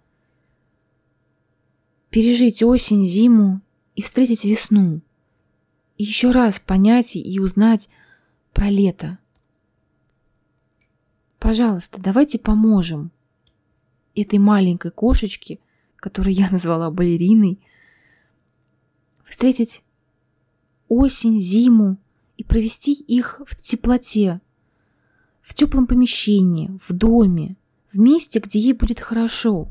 пережить 2.09 2.63
осень, 2.63 3.03
зиму 3.03 3.61
и 3.95 4.01
встретить 4.01 4.45
весну. 4.45 5.01
И 5.97 6.03
еще 6.03 6.31
раз 6.31 6.59
понять 6.59 7.15
и 7.15 7.39
узнать 7.39 7.89
про 8.53 8.69
лето. 8.69 9.17
Пожалуйста, 11.39 12.01
давайте 12.01 12.37
поможем 12.37 13.11
этой 14.13 14.39
маленькой 14.39 14.91
кошечке, 14.91 15.59
которую 15.95 16.33
я 16.33 16.49
назвала 16.49 16.91
балериной, 16.91 17.59
встретить 19.23 19.83
осень, 20.89 21.39
зиму 21.39 21.97
и 22.37 22.43
провести 22.43 22.93
их 22.93 23.41
в 23.47 23.61
теплоте, 23.61 24.41
в 25.41 25.55
теплом 25.55 25.87
помещении, 25.87 26.77
в 26.87 26.93
доме, 26.93 27.55
в 27.93 27.97
месте, 27.97 28.39
где 28.39 28.59
ей 28.59 28.73
будет 28.73 28.99
хорошо. 28.99 29.69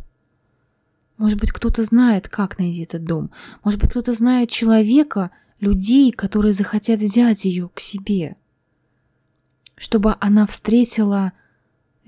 Может 1.19 1.39
быть, 1.39 1.51
кто-то 1.51 1.83
знает, 1.83 2.29
как 2.29 2.59
найти 2.59 2.83
этот 2.83 3.05
дом. 3.05 3.31
Может 3.63 3.81
быть, 3.81 3.91
кто-то 3.91 4.15
знает 4.15 4.51
человека, 4.51 5.31
людей, 5.61 6.13
которые 6.13 6.53
захотят 6.53 7.01
взять 7.01 7.45
ее 7.45 7.69
к 7.75 7.81
себе. 7.81 8.37
Чтобы 9.77 10.17
она 10.21 10.47
встретила 10.47 11.33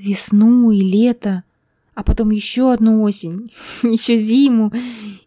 весну 0.00 0.70
и 0.70 0.80
лето, 0.80 1.44
а 1.94 2.02
потом 2.02 2.30
еще 2.30 2.72
одну 2.72 3.02
осень, 3.02 3.52
еще 3.82 4.16
зиму 4.16 4.72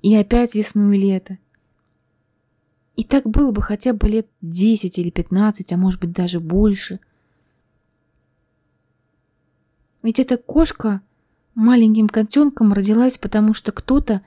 и 0.02 0.16
опять 0.16 0.56
весну 0.56 0.92
и 0.92 0.98
лето. 0.98 1.38
И 2.96 3.04
так 3.04 3.28
было 3.28 3.52
бы 3.52 3.62
хотя 3.62 3.94
бы 3.94 4.08
лет 4.08 4.28
10 4.42 5.00
или 5.00 5.10
15, 5.10 5.72
а 5.72 5.78
может 5.78 6.00
быть 6.00 6.12
даже 6.12 6.40
больше– 6.40 7.00
ведь 10.04 10.20
эта 10.20 10.38
кошка 10.38 11.02
маленьким 11.56 12.10
котенком 12.10 12.74
родилась, 12.74 13.18
потому 13.18 13.54
что 13.54 13.72
кто-то 13.72 14.22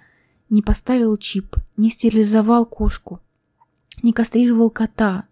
не 0.48 0.62
поставил 0.62 1.16
чип, 1.18 1.56
не 1.76 1.90
стерилизовал 1.90 2.64
кошку, 2.64 3.20
не 4.02 4.12
кастрировал 4.12 4.70
кота. 4.70 5.26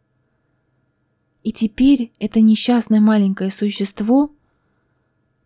И 1.43 1.53
теперь 1.53 2.13
это 2.19 2.41
несчастное 2.41 3.01
маленькое 3.01 3.51
существо 3.51 4.31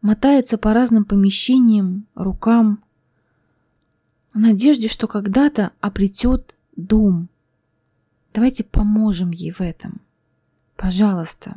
мотается 0.00 0.58
по 0.58 0.72
разным 0.72 1.04
помещениям, 1.04 2.06
рукам, 2.14 2.82
в 4.32 4.38
надежде, 4.38 4.88
что 4.88 5.08
когда-то 5.08 5.72
обретет 5.80 6.54
дом. 6.76 7.28
Давайте 8.34 8.62
поможем 8.62 9.30
ей 9.30 9.50
в 9.50 9.60
этом. 9.60 10.00
Пожалуйста. 10.76 11.56